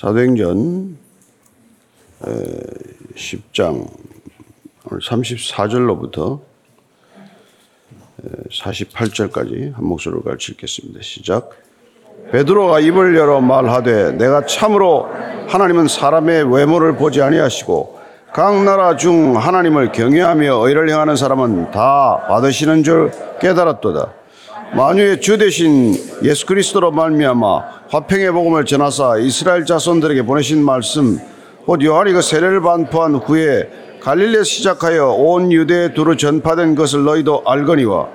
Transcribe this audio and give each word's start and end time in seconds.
사도행전 0.00 0.96
10장 3.16 3.90
34절로부터 4.84 6.38
48절까지 8.48 9.74
한 9.74 9.84
목소리로 9.84 10.22
가르쳐 10.22 10.52
읽겠습니다. 10.52 11.00
시작. 11.02 11.50
베드로가 12.30 12.78
입을 12.78 13.16
열어 13.16 13.40
말하되 13.40 14.12
내가 14.12 14.46
참으로 14.46 15.08
하나님은 15.48 15.88
사람의 15.88 16.54
외모를 16.54 16.94
보지 16.94 17.20
아니하시고 17.20 17.98
각 18.32 18.62
나라 18.62 18.96
중 18.96 19.36
하나님을 19.36 19.90
경외하며 19.90 20.64
의를 20.68 20.88
행하는 20.90 21.16
사람은 21.16 21.72
다 21.72 22.24
받으시는 22.28 22.84
줄 22.84 23.10
깨달았도다. 23.40 24.12
만유의 24.74 25.20
주 25.20 25.38
대신 25.38 25.94
예수 26.22 26.44
그리스도로 26.44 26.90
말미암아 26.90 27.64
화평의 27.88 28.30
복음을 28.32 28.64
전하사 28.66 29.16
이스라엘 29.18 29.64
자손들에게 29.64 30.22
보내신 30.22 30.62
말씀 30.62 31.18
곧 31.64 31.82
요한이 31.82 32.12
그 32.12 32.20
세례를 32.20 32.60
반포한 32.60 33.14
후에 33.14 33.70
갈릴레 34.02 34.44
시작하여 34.44 35.08
온 35.08 35.50
유대에 35.50 35.94
두루 35.94 36.16
전파된 36.16 36.74
것을 36.74 37.04
너희도 37.04 37.44
알거니와 37.46 38.08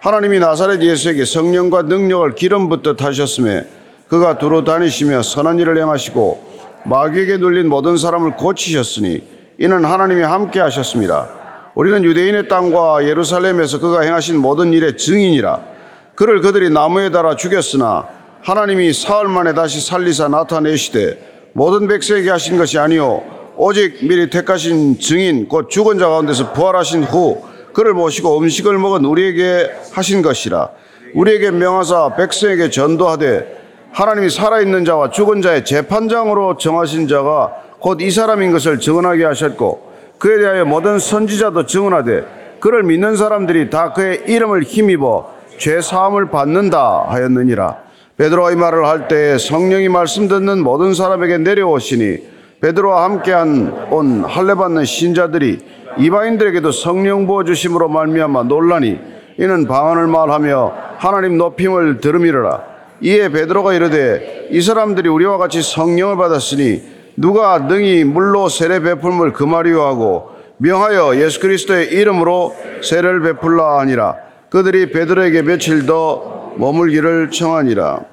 하나님이 0.00 0.38
나사렛 0.38 0.80
예수에게 0.80 1.24
성령과 1.24 1.82
능력을 1.82 2.34
기름 2.36 2.68
붓듯 2.68 3.02
하셨음에 3.02 3.64
그가 4.08 4.38
두루 4.38 4.62
다니시며 4.62 5.22
선한 5.22 5.58
일을 5.58 5.76
행하시고 5.76 6.56
마귀에게 6.84 7.38
눌린 7.38 7.68
모든 7.68 7.96
사람을 7.96 8.36
고치셨으니 8.36 9.22
이는 9.58 9.84
하나님이 9.84 10.22
함께 10.22 10.60
하셨습니다. 10.60 11.28
우리는 11.74 12.04
유대인의 12.04 12.48
땅과 12.48 13.04
예루살렘에서 13.04 13.80
그가 13.80 14.02
행하신 14.02 14.38
모든 14.38 14.72
일의 14.72 14.96
증인이라 14.96 15.75
그를 16.16 16.40
그들이 16.40 16.70
나무에 16.70 17.10
달아 17.10 17.36
죽였으나 17.36 18.08
하나님이 18.42 18.92
사흘 18.92 19.28
만에 19.28 19.54
다시 19.54 19.80
살리사 19.86 20.28
나타내시되 20.28 21.50
모든 21.52 21.86
백성에게 21.86 22.30
하신 22.30 22.56
것이 22.58 22.78
아니요 22.78 23.22
오직 23.56 24.06
미리 24.06 24.28
택하신 24.30 24.98
증인 24.98 25.48
곧 25.48 25.68
죽은 25.68 25.98
자 25.98 26.08
가운데서 26.08 26.52
부활하신 26.52 27.04
후 27.04 27.42
그를 27.72 27.92
모시고 27.92 28.38
음식을 28.38 28.78
먹은 28.78 29.04
우리에게 29.04 29.70
하신 29.92 30.22
것이라. 30.22 30.70
우리에게 31.14 31.50
명하사 31.50 32.16
백성에게 32.16 32.70
전도하되 32.70 33.64
하나님이 33.92 34.30
살아있는 34.30 34.84
자와 34.84 35.10
죽은 35.10 35.42
자의 35.42 35.64
재판장으로 35.64 36.56
정하신 36.56 37.08
자가 37.08 37.52
곧 37.78 38.00
이 38.00 38.10
사람인 38.10 38.52
것을 38.52 38.80
증언하게 38.80 39.24
하셨고 39.24 39.92
그에 40.18 40.38
대하여 40.38 40.64
모든 40.64 40.98
선지자도 40.98 41.66
증언하되 41.66 42.56
그를 42.60 42.82
믿는 42.82 43.16
사람들이 43.16 43.70
다 43.70 43.92
그의 43.92 44.22
이름을 44.26 44.62
힘입어 44.62 45.35
죄 45.58 45.80
사함을 45.80 46.30
받는다 46.30 47.06
하였느니라. 47.08 47.78
베드로가 48.16 48.52
이 48.52 48.56
말을 48.56 48.86
할 48.86 49.08
때에 49.08 49.38
성령이 49.38 49.88
말씀 49.88 50.28
듣는 50.28 50.62
모든 50.62 50.94
사람에게 50.94 51.38
내려오시니 51.38 52.18
베드로와 52.60 53.04
함께한 53.04 53.88
온 53.90 54.24
할례 54.24 54.54
받는 54.54 54.84
신자들이 54.84 55.58
이방인들에게도 55.98 56.72
성령 56.72 57.26
부어 57.26 57.44
주심으로 57.44 57.88
말미암아 57.88 58.44
놀라니 58.44 58.98
이는 59.38 59.66
방언을 59.66 60.06
말하며 60.06 60.72
하나님 60.96 61.36
높임을 61.36 62.00
들음이라. 62.00 62.76
이에 63.02 63.28
베드로가 63.28 63.74
이르되 63.74 64.48
이 64.50 64.62
사람들이 64.62 65.08
우리와 65.08 65.36
같이 65.36 65.60
성령을 65.60 66.16
받았으니 66.16 66.82
누가 67.16 67.58
능히 67.58 68.04
물로 68.04 68.48
세례 68.48 68.80
베풀음을 68.80 69.32
금하리요 69.32 69.82
하고 69.82 70.30
명하여 70.58 71.16
예수 71.16 71.40
그리스도의 71.40 71.92
이름으로 71.92 72.54
세례를 72.82 73.20
베풀라 73.20 73.80
하니라 73.80 74.25
그들이 74.56 74.90
베드로에게 74.90 75.42
며칠 75.42 75.84
더 75.84 76.54
머물기를 76.56 77.30
청하니라 77.30 78.06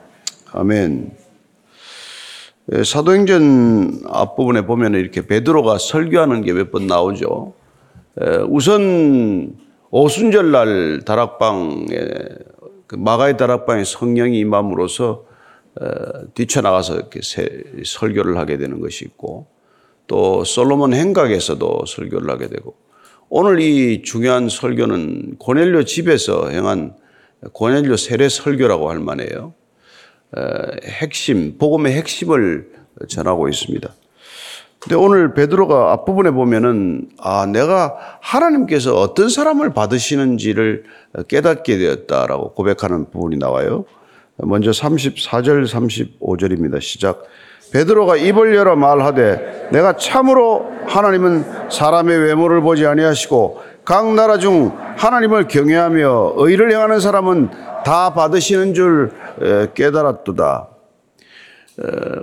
아멘. 0.51 1.11
예, 2.73 2.83
사도행전 2.83 4.01
앞부분에 4.09 4.65
보면 4.65 4.95
이렇게 4.95 5.25
베드로가 5.25 5.77
설교하는 5.77 6.41
게 6.41 6.51
몇 6.51 6.69
번 6.69 6.85
나오죠. 6.87 7.53
예, 8.21 8.39
우선 8.49 9.55
오순절 9.89 10.51
날 10.51 11.01
다락방에 11.05 11.87
그 12.87 12.95
마가의 12.97 13.37
다락방에 13.37 13.85
성령이 13.85 14.37
임함으로써 14.39 15.23
어, 15.79 15.85
뛰쳐나가서 16.33 16.95
이렇게 16.95 17.21
설교를 17.85 18.35
하게 18.37 18.57
되는 18.57 18.81
것이 18.81 19.05
있고 19.05 19.47
또 20.07 20.43
솔로몬 20.43 20.93
행각에서도 20.93 21.85
설교를 21.87 22.29
하게 22.29 22.47
되고 22.47 22.75
오늘 23.35 23.59
이 23.61 24.03
중요한 24.03 24.47
설교는 24.47 25.37
고넬료 25.39 25.85
집에서 25.85 26.49
행한 26.49 26.93
고넬료 27.51 27.97
세례 27.97 28.29
설교라고 28.29 28.91
할 28.91 28.99
만해요. 28.99 29.55
핵심, 30.83 31.57
복음의 31.57 31.93
핵심을 31.93 32.69
전하고 33.07 33.49
있습니다. 33.49 33.89
근데 34.77 34.95
오늘 34.95 35.33
베드로가 35.33 35.93
앞부분에 35.93 36.29
보면은 36.29 37.09
아, 37.17 37.47
내가 37.47 37.97
하나님께서 38.21 38.93
어떤 38.93 39.29
사람을 39.29 39.73
받으시는지를 39.73 40.83
깨닫게 41.27 41.79
되었다라고 41.79 42.53
고백하는 42.53 43.09
부분이 43.09 43.37
나와요. 43.37 43.85
먼저 44.37 44.69
34절 44.69 45.65
35절입니다. 45.67 46.79
시작. 46.81 47.23
베드로가 47.73 48.17
입을 48.17 48.55
열어 48.55 48.75
말하되 48.75 49.69
내가 49.71 49.97
참으로 49.97 50.71
하나님은 50.85 51.71
사람의 51.71 52.19
외모를 52.19 52.61
보지 52.61 52.85
아니하시고 52.85 53.61
각 53.83 54.13
나라 54.13 54.37
중 54.37 54.71
하나님을 54.95 55.47
경외하며 55.47 56.35
의를 56.37 56.71
행하는 56.71 56.99
사람은 56.99 57.49
다 57.83 58.13
받으시는 58.13 58.75
줄 58.75 59.11
깨달았도다. 59.73 60.69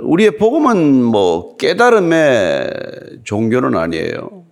우리의 0.02 0.38
복음은 0.38 1.02
뭐 1.02 1.56
깨달음의 1.56 2.70
종교는 3.24 3.76
아니에요. 3.76 4.44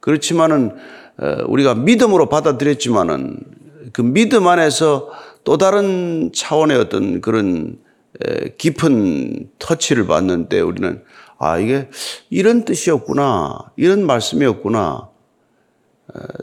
그렇지만은 0.00 0.76
우리가 1.46 1.74
믿음으로 1.74 2.28
받아들였지만은 2.28 3.38
그 3.94 4.02
믿음 4.02 4.46
안에서 4.46 5.08
또 5.44 5.56
다른 5.56 6.30
차원의 6.34 6.76
어떤 6.76 7.22
그런 7.22 7.78
깊은 8.56 9.50
터치를 9.58 10.06
받는데 10.06 10.60
우리는 10.60 11.02
아, 11.38 11.58
이게 11.58 11.88
이런 12.30 12.64
뜻이었구나. 12.64 13.58
이런 13.76 14.06
말씀이었구나. 14.06 15.08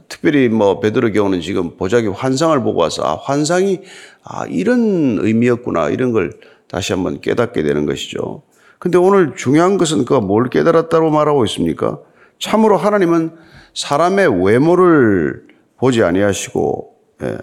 특별히 0.08 0.48
뭐 0.48 0.80
베드로 0.80 1.12
경우는 1.12 1.42
지금 1.42 1.76
보자기 1.76 2.08
환상을 2.08 2.58
보고 2.64 2.80
와서 2.80 3.04
아, 3.04 3.16
환상이 3.16 3.82
아, 4.24 4.46
이런 4.46 5.18
의미였구나. 5.20 5.90
이런 5.90 6.12
걸 6.12 6.32
다시 6.68 6.94
한번 6.94 7.20
깨닫게 7.20 7.64
되는 7.64 7.86
것이죠. 7.86 8.44
근데 8.80 8.98
오늘 8.98 9.36
중요한 9.36 9.78
것은 9.78 10.06
그가 10.06 10.20
뭘 10.20 10.50
깨달았다고 10.50 11.10
말하고 11.10 11.46
있습니까? 11.46 12.00
참으로 12.40 12.78
하나님은 12.78 13.32
사람의 13.74 14.44
외모를 14.46 15.48
보지 15.78 16.04
아니하시고, 16.04 16.96
예. 17.24 17.38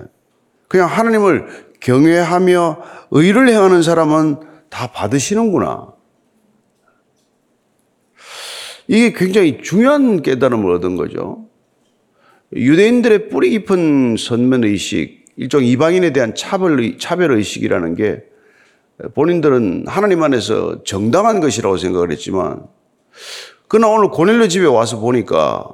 그냥 0.68 0.88
하나님을 0.88 1.71
경외하며 1.82 2.82
의를 3.10 3.48
행하는 3.48 3.82
사람은 3.82 4.36
다 4.70 4.90
받으시는구나. 4.92 5.92
이게 8.88 9.12
굉장히 9.12 9.60
중요한 9.62 10.22
깨달음을 10.22 10.74
얻은 10.74 10.96
거죠. 10.96 11.46
유대인들의 12.54 13.28
뿌리 13.28 13.50
깊은 13.50 14.16
선면의식, 14.18 15.24
일종 15.36 15.64
이방인에 15.64 16.12
대한 16.12 16.34
차별, 16.34 16.98
차별의식이라는 16.98 17.94
게 17.94 18.24
본인들은 19.14 19.86
하나님 19.88 20.22
안에서 20.22 20.84
정당한 20.84 21.40
것이라고 21.40 21.76
생각을 21.78 22.12
했지만, 22.12 22.66
그러나 23.68 23.88
오늘 23.88 24.08
고넬료 24.08 24.48
집에 24.48 24.66
와서 24.66 24.98
보니까 25.00 25.70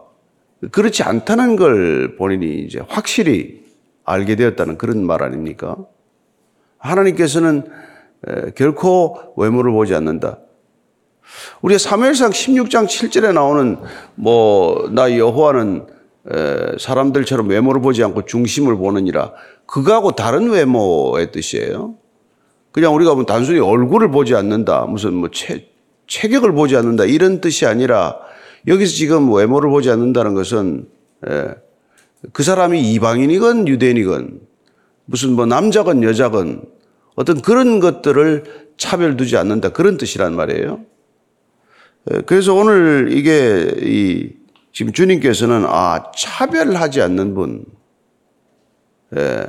그렇지 0.70 1.02
않다는 1.02 1.56
걸 1.56 2.16
본인이 2.16 2.60
이제 2.60 2.80
확실히 2.88 3.64
알게 4.04 4.36
되었다는 4.36 4.78
그런 4.78 5.04
말 5.04 5.22
아닙니까? 5.22 5.76
하나님께서는 6.78 7.64
결코 8.56 9.34
외모를 9.36 9.72
보지 9.72 9.94
않는다. 9.94 10.38
우리가 11.62 11.78
사무엘상 11.78 12.30
16장 12.30 12.86
7절에 12.86 13.32
나오는 13.32 13.76
뭐 14.14 14.88
나 14.90 15.16
여호와는 15.16 15.86
사람들처럼 16.78 17.48
외모를 17.48 17.80
보지 17.80 18.02
않고 18.04 18.24
중심을 18.24 18.76
보느니라. 18.76 19.32
그거하고 19.66 20.12
다른 20.12 20.50
외모의 20.50 21.32
뜻이에요. 21.32 21.94
그냥 22.72 22.94
우리가 22.94 23.14
뭐 23.14 23.24
단순히 23.24 23.60
얼굴을 23.60 24.10
보지 24.10 24.34
않는다. 24.34 24.86
무슨 24.86 25.14
뭐 25.14 25.30
체, 25.30 25.68
체격을 26.06 26.52
보지 26.52 26.76
않는다. 26.76 27.04
이런 27.04 27.40
뜻이 27.40 27.66
아니라 27.66 28.16
여기서 28.66 28.92
지금 28.92 29.32
외모를 29.32 29.70
보지 29.70 29.90
않는다는 29.90 30.34
것은 30.34 30.88
그 32.32 32.42
사람이 32.42 32.92
이방인이건 32.92 33.68
유대인이건 33.68 34.40
무슨 35.10 35.32
뭐 35.32 35.46
남자건 35.46 36.02
여자건 36.02 36.62
어떤 37.14 37.40
그런 37.40 37.80
것들을 37.80 38.68
차별 38.76 39.16
두지 39.16 39.38
않는다. 39.38 39.70
그런 39.70 39.96
뜻이란 39.96 40.36
말이에요. 40.36 40.84
그래서 42.26 42.52
오늘 42.52 43.08
이게 43.10 43.72
이 43.80 44.32
지금 44.70 44.92
주님께서는 44.92 45.64
아, 45.66 46.12
차별하지 46.14 47.00
않는 47.00 47.34
분. 47.34 47.64
예. 49.16 49.46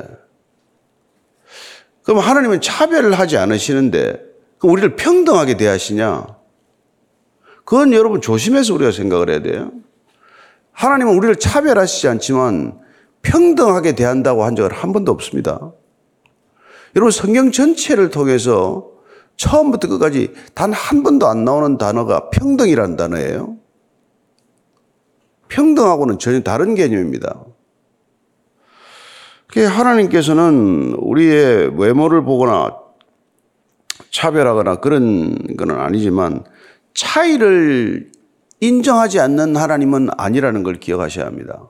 그럼 2.04 2.20
하나님은 2.20 2.62
차별을 2.62 3.20
하지 3.20 3.36
않으시는데 3.38 4.18
그럼 4.60 4.74
우리를 4.74 4.96
평등하게 4.96 5.58
대하시냐? 5.58 6.26
그건 7.66 7.92
여러분 7.92 8.22
조심해서 8.22 8.74
우리가 8.74 8.92
생각을 8.92 9.30
해야 9.30 9.42
돼요. 9.42 9.74
하나님은 10.72 11.14
우리를 11.16 11.36
차별하시지 11.36 12.08
않지만 12.08 12.80
평등하게 13.22 13.96
대한다고 13.96 14.44
한 14.44 14.56
적은 14.56 14.72
한 14.72 14.94
번도 14.94 15.12
없습니다. 15.12 15.72
여러분 16.96 17.12
성경 17.12 17.52
전체를 17.52 18.10
통해서 18.10 18.90
처음부터 19.38 19.88
끝까지 19.88 20.34
단 20.54 20.74
한 20.74 21.04
번도 21.04 21.28
안 21.28 21.46
나오는 21.46 21.78
단어가 21.78 22.30
평등이라는 22.30 22.96
단어예요. 22.96 23.58
평등하고는 25.48 26.20
전혀 26.20 26.42
다른 26.42 26.76
개념입니다. 26.76 27.46
하나님께서는 29.56 30.94
우리의 31.00 31.72
외모를 31.80 32.24
보거나 32.24 32.78
차별하거나 34.12 34.76
그런 34.76 35.56
건 35.58 35.72
아니지만 35.72 36.44
차이를 36.94 38.12
인정하지 38.60 39.20
않는 39.20 39.56
하나님은 39.56 40.10
아니라는 40.18 40.64
걸 40.64 40.76
기억하셔야 40.76 41.26
합니다. 41.26 41.70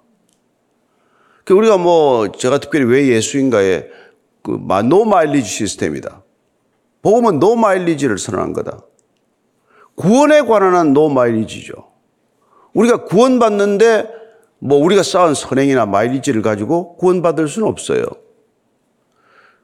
그 1.50 1.56
우리가 1.56 1.80
뭐 1.80 2.32
제가 2.32 2.60
특별히 2.60 2.86
왜 2.86 3.08
예수인가에 3.08 3.88
그 4.44 4.60
no 4.84 5.04
mileage 5.04 5.50
시스템이다. 5.50 6.24
복음은 7.02 7.40
no 7.40 7.56
mileage를 7.56 8.20
선언한 8.20 8.54
거다. 8.54 8.82
구원에 9.96 10.42
관한 10.42 10.94
no 10.94 11.10
mileage죠. 11.10 11.74
우리가 12.74 13.06
구원받는데 13.06 14.12
뭐 14.60 14.78
우리가 14.78 15.02
쌓은 15.02 15.34
선행이나 15.34 15.88
마일리지를 15.88 16.44
가지고 16.44 16.96
구원받을 16.98 17.48
수는 17.48 17.68
없어요. 17.68 18.04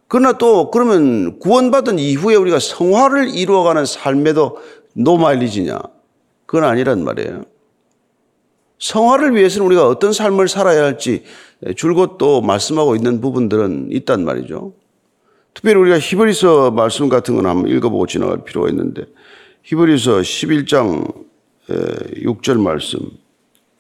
그러나 0.08 0.40
또 0.40 0.72
그러면 0.72 1.38
구원받은 1.38 2.00
이후에 2.00 2.34
우리가 2.34 2.58
성화를 2.58 3.30
이루어가는 3.30 3.86
삶에도 3.86 4.58
노 4.94 5.20
마일리지냐? 5.20 5.80
그건 6.48 6.64
아니란 6.64 7.04
말이에요. 7.04 7.44
성화를 8.80 9.36
위해서는 9.36 9.66
우리가 9.68 9.88
어떤 9.88 10.14
삶을 10.14 10.48
살아야 10.48 10.84
할지 10.84 11.24
줄곧 11.76 12.18
또 12.18 12.42
말씀하고 12.42 12.96
있는 12.96 13.22
부분들은 13.22 13.90
있단 13.92 14.26
말이죠. 14.26 14.74
특별히 15.54 15.80
우리가 15.80 16.00
히브리서 16.00 16.72
말씀 16.72 17.08
같은 17.10 17.36
건 17.36 17.46
한번 17.46 17.72
읽어보고 17.72 18.08
지나갈 18.08 18.44
필요가 18.44 18.70
있는데 18.70 19.06
히브리서 19.64 20.18
11장 20.18 21.26
6절 21.70 22.62
말씀 22.62 23.00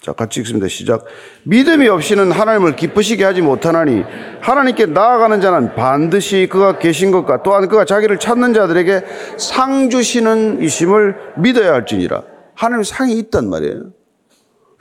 자, 0.06 0.14
같이 0.14 0.40
읽습니다. 0.42 0.68
시작. 0.68 1.04
믿음이 1.46 1.88
없이는 1.88 2.32
하나님을 2.32 2.76
기쁘시게 2.76 3.24
하지 3.24 3.42
못하나니 3.42 4.04
하나님께 4.40 4.86
나아가는 4.86 5.42
자는 5.42 5.74
반드시 5.74 6.48
그가 6.48 6.78
계신 6.78 7.10
것과 7.10 7.42
또한 7.42 7.68
그가 7.68 7.86
자기를 7.86 8.20
찾는 8.20 8.54
자들에게 8.54 9.02
상 9.38 9.90
주시는 9.90 10.62
이심을 10.62 11.16
믿어야 11.38 11.74
할지니라. 11.74 12.22
하나님 12.54 12.84
상이 12.84 13.18
있단 13.18 13.50
말이에요. 13.50 13.95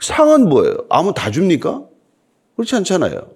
상은 0.05 0.47
뭐예요? 0.49 0.77
아무 0.89 1.13
다 1.13 1.31
줍니까? 1.31 1.83
그렇지 2.55 2.75
않잖아요. 2.75 3.27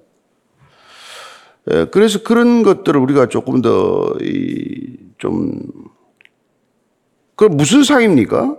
예, 1.71 1.86
그래서 1.92 2.24
그런 2.24 2.63
것들을 2.63 3.00
우리가 3.00 3.27
조금 3.27 3.62
더, 3.62 4.13
이, 4.21 4.98
좀, 5.18 5.62
그 7.36 7.45
무슨 7.45 7.83
상입니까? 7.83 8.56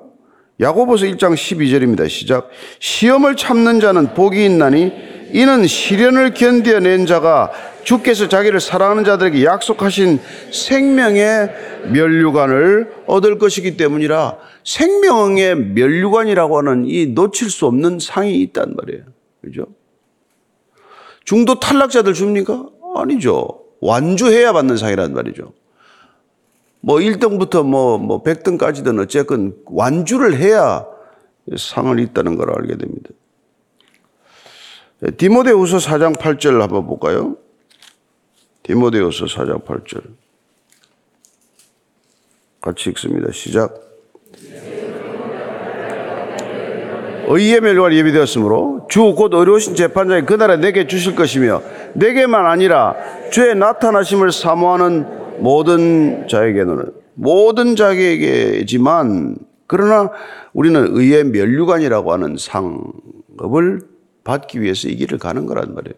야고보서 0.60 1.06
1장 1.06 1.34
12절입니다. 1.34 2.08
시작. 2.08 2.50
시험을 2.80 3.36
참는 3.36 3.80
자는 3.80 4.12
복이 4.14 4.44
있나니 4.44 4.92
이는 5.32 5.66
시련을 5.66 6.34
견뎌낸 6.34 7.06
자가 7.06 7.50
주께서 7.84 8.28
자기를 8.28 8.60
사랑하는 8.60 9.04
자들에게 9.04 9.44
약속하신 9.44 10.20
생명의 10.52 11.50
면류관을 11.92 13.04
얻을 13.06 13.38
것이기 13.38 13.76
때문이라 13.76 14.36
생명의 14.64 15.56
면류관이라고 15.56 16.58
하는 16.58 16.84
이 16.86 17.06
놓칠 17.06 17.50
수 17.50 17.66
없는 17.66 17.98
상이 17.98 18.40
있단 18.42 18.74
말이에요. 18.76 19.04
그죠? 19.42 19.66
중도 21.24 21.58
탈락자들 21.58 22.14
줍니까? 22.14 22.66
아니죠. 22.96 23.64
완주해야 23.80 24.52
받는 24.52 24.76
상이란 24.76 25.14
말이죠. 25.14 25.52
뭐 26.80 26.96
1등부터 26.96 27.62
뭐, 27.62 27.98
뭐 27.98 28.22
100등까지든 28.22 29.00
어쨌건 29.00 29.54
완주를 29.66 30.36
해야 30.36 30.84
상을 31.56 31.98
있다는 31.98 32.36
걸 32.36 32.50
알게 32.50 32.76
됩니다. 32.76 33.10
디모데후서 35.16 35.78
4장 35.78 36.16
8절 36.16 36.60
한번 36.60 36.86
볼까요? 36.86 37.36
디모데후서 38.62 39.24
4장 39.26 39.64
8절. 39.64 40.02
같이 42.60 42.90
읽습니다. 42.90 43.32
시작. 43.32 43.74
의의 47.28 47.60
멸류관 47.60 47.92
예비되었으므로 47.92 48.86
주곧 48.90 49.32
어려우신 49.32 49.76
재판장이 49.76 50.26
그날에 50.26 50.56
내게 50.56 50.86
주실 50.86 51.14
것이며 51.14 51.62
내게만 51.94 52.44
아니라 52.44 52.96
주의 53.30 53.54
나타나심을 53.54 54.32
사모하는 54.32 55.06
모든 55.38 56.26
자에게는 56.28 56.92
모든 57.14 57.76
자에게지만 57.76 59.36
그러나 59.68 60.10
우리는 60.52 60.88
의의 60.90 61.24
면류관이라고 61.24 62.12
하는 62.12 62.36
상급을 62.36 63.89
받기 64.24 64.60
위해서 64.60 64.88
이 64.88 64.96
길을 64.96 65.18
가는 65.18 65.46
거란 65.46 65.74
말이에요. 65.74 65.94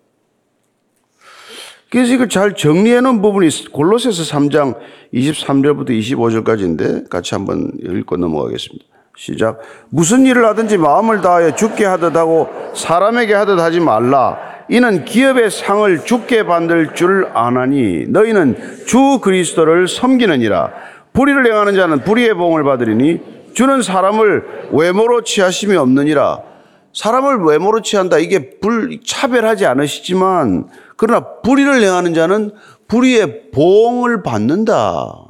그래서 1.90 2.14
이걸 2.14 2.28
잘 2.30 2.54
정리해 2.54 3.02
놓은 3.02 3.20
부분이 3.20 3.70
골로새서 3.70 4.22
3장 4.22 4.78
23절부터 5.12 5.90
25절까지인데 5.90 7.10
같이 7.10 7.34
한번 7.34 7.70
읽고 7.82 8.16
넘어가겠습니다. 8.16 8.84
시작. 9.14 9.60
무슨 9.90 10.24
일을 10.24 10.46
하든지 10.46 10.78
마음을 10.78 11.20
다하여 11.20 11.54
죽게 11.54 11.84
하듯 11.84 12.16
하고 12.16 12.48
사람에게 12.74 13.34
하듯 13.34 13.58
하지 13.58 13.80
말라. 13.80 14.38
이는 14.70 15.04
기업의 15.04 15.50
상을 15.50 16.04
죽게 16.04 16.46
받을 16.46 16.94
줄 16.94 17.28
아나니 17.34 18.06
너희는 18.08 18.86
주 18.86 19.18
그리스도를 19.20 19.86
섬기느니라 19.86 20.72
불의를 21.12 21.46
행하는 21.46 21.74
자는 21.74 22.00
불의의 22.04 22.32
봉을 22.34 22.64
받으리니 22.64 23.20
주는 23.52 23.82
사람을 23.82 24.70
외모로 24.72 25.24
취하심이 25.24 25.76
없느니라 25.76 26.51
사람을 26.92 27.38
외모로 27.44 27.82
취한다. 27.82 28.18
이게 28.18 28.58
불 28.60 29.00
차별하지 29.04 29.66
않으시지만 29.66 30.68
그러나 30.96 31.40
불의를 31.42 31.82
행하는 31.82 32.14
자는 32.14 32.52
불의의 32.88 33.50
봉을 33.50 34.22
받는다. 34.22 35.26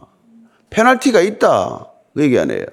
페널티가 0.70 1.20
있다. 1.20 1.86
그 2.14 2.22
얘기 2.22 2.38
아니에요. 2.38 2.66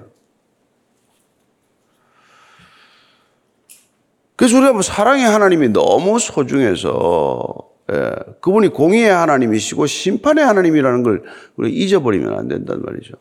그래서 4.35 4.57
우리가 4.57 4.71
뭐 4.73 4.81
사랑의 4.81 5.25
하나님이 5.25 5.69
너무 5.69 6.17
소중해서 6.17 7.69
예, 7.91 8.11
그분이 8.39 8.69
공의의 8.69 9.09
하나님이시고 9.09 9.85
심판의 9.85 10.45
하나님이라는 10.45 11.03
걸 11.03 11.23
우리 11.57 11.71
잊어버리면 11.73 12.37
안 12.37 12.47
된단 12.47 12.81
말이죠. 12.81 13.15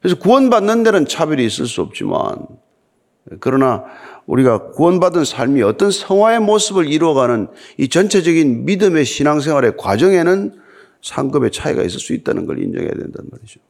그래서 0.00 0.18
구원받는 0.18 0.82
데는 0.82 1.06
차별이 1.06 1.44
있을 1.44 1.66
수 1.66 1.80
없지만 1.82 2.46
그러나 3.38 3.84
우리가 4.30 4.70
구원받은 4.70 5.24
삶이 5.24 5.60
어떤 5.62 5.90
성화의 5.90 6.40
모습을 6.40 6.86
이루어가는 6.86 7.48
이 7.78 7.88
전체적인 7.88 8.64
믿음의 8.64 9.04
신앙생활의 9.04 9.76
과정에는 9.76 10.54
상급의 11.02 11.50
차이가 11.50 11.82
있을 11.82 11.98
수 11.98 12.12
있다는 12.14 12.46
걸 12.46 12.62
인정해야 12.62 12.90
된단 12.90 13.26
말이죠. 13.28 13.60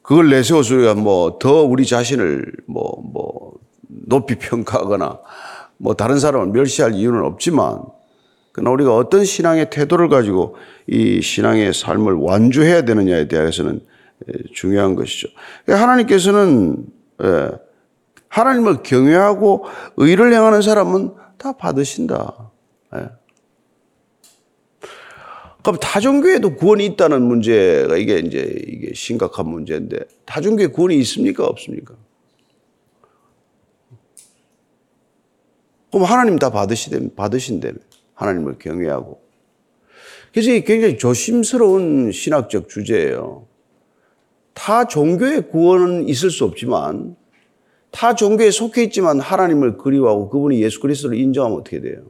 그걸 0.00 0.30
내세워서 0.30 0.74
우리가 0.74 0.94
뭐 0.94 1.38
더 1.38 1.62
우리 1.62 1.84
자신을 1.84 2.52
뭐, 2.66 3.02
뭐, 3.12 3.52
높이 3.86 4.36
평가하거나 4.36 5.18
뭐 5.76 5.92
다른 5.92 6.18
사람을 6.18 6.46
멸시할 6.46 6.94
이유는 6.94 7.22
없지만 7.22 7.82
그러나 8.52 8.70
우리가 8.70 8.96
어떤 8.96 9.26
신앙의 9.26 9.68
태도를 9.68 10.08
가지고 10.08 10.56
이 10.86 11.20
신앙의 11.20 11.74
삶을 11.74 12.14
완주해야 12.14 12.82
되느냐에 12.82 13.28
대해서는 13.28 13.80
중요한 14.54 14.94
것이죠. 14.94 15.28
하나님께서는 15.66 16.97
하나님을 18.28 18.82
경외하고 18.82 19.64
의를 19.96 20.32
행하는 20.32 20.62
사람은 20.62 21.14
다 21.38 21.52
받으신다. 21.52 22.50
그럼 25.62 25.78
다종교에도 25.80 26.54
구원이 26.56 26.86
있다는 26.86 27.22
문제가 27.22 27.96
이게 27.96 28.18
이제 28.18 28.38
이게 28.66 28.94
심각한 28.94 29.48
문제인데 29.48 29.98
다종교에 30.24 30.68
구원이 30.68 30.96
있습니까 30.98 31.44
없습니까? 31.46 31.94
그럼 35.90 36.04
하나님 36.04 36.38
다 36.38 36.50
받으시대 36.50 37.14
받으신다며 37.14 37.76
하나님을 38.14 38.58
경외하고 38.58 39.20
그래서 40.32 40.50
굉장히 40.64 40.96
조심스러운 40.98 42.12
신학적 42.12 42.68
주제예요. 42.68 43.46
타 44.54 44.86
종교의 44.86 45.48
구원은 45.50 46.08
있을 46.08 46.30
수 46.30 46.44
없지만 46.44 47.16
타 47.90 48.14
종교에 48.14 48.50
속해 48.50 48.84
있지만 48.84 49.20
하나님을 49.20 49.78
그리워하고 49.78 50.28
그분이 50.28 50.62
예수 50.62 50.80
그리스도를 50.80 51.18
인정하면 51.18 51.58
어떻게 51.58 51.80
돼요? 51.80 52.02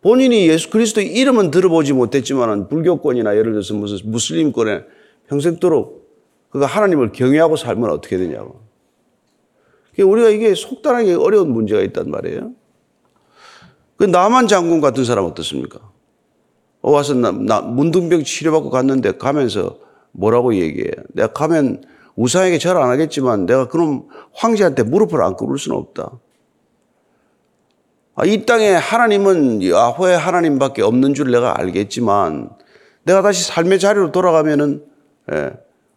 본인이 0.00 0.48
예수 0.48 0.70
그리스도의 0.70 1.08
이름은 1.08 1.50
들어보지 1.50 1.92
못했지만 1.92 2.68
불교권이나 2.68 3.36
예를 3.36 3.52
들어서 3.52 3.74
무슨 3.74 4.10
무슬림권에 4.10 4.84
평생도록 5.28 6.08
그가 6.50 6.66
하나님을 6.66 7.12
경외하고 7.12 7.56
살면 7.56 7.90
어떻게 7.90 8.16
되냐고. 8.16 8.60
우리가 9.98 10.28
이게 10.28 10.54
속단하기 10.54 11.14
어려운 11.14 11.52
문제가 11.52 11.82
있단 11.82 12.10
말이에요. 12.10 12.52
그 13.96 14.04
나만 14.04 14.46
장군 14.46 14.80
같은 14.80 15.04
사람 15.04 15.24
어떻습니까? 15.24 15.80
어, 16.80 16.92
와서 16.92 17.14
나, 17.14 17.32
나 17.32 17.60
문둥병 17.60 18.22
치료받고 18.22 18.70
갔는데 18.70 19.18
가면서 19.18 19.80
뭐라고 20.18 20.54
얘기해? 20.54 20.90
내가 21.14 21.32
가면 21.32 21.82
우상에게 22.16 22.58
절 22.58 22.76
안 22.76 22.90
하겠지만 22.90 23.46
내가 23.46 23.68
그럼 23.68 24.08
황제한테 24.34 24.82
무릎을 24.82 25.22
안 25.22 25.34
꿇을 25.36 25.58
수는 25.58 25.78
없다. 25.78 26.10
아, 28.16 28.24
이 28.24 28.44
땅에 28.44 28.72
하나님은 28.72 29.62
야호의 29.62 30.18
하나님밖에 30.18 30.82
없는 30.82 31.14
줄 31.14 31.30
내가 31.30 31.58
알겠지만 31.60 32.50
내가 33.04 33.22
다시 33.22 33.46
삶의 33.46 33.78
자리로 33.78 34.10
돌아가면은 34.10 34.84
예, 35.32 35.52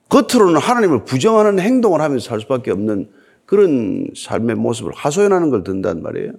겉으로는 0.09 0.57
하나님을 0.59 1.05
부정하는 1.05 1.59
행동을 1.59 2.01
하면서 2.01 2.29
살 2.29 2.39
수밖에 2.41 2.69
없는 2.69 3.09
그런 3.47 4.05
삶의 4.15 4.55
모습을 4.57 4.91
하소연하는 4.93 5.49
걸 5.49 5.63
든단 5.63 6.03
말이에요. 6.03 6.33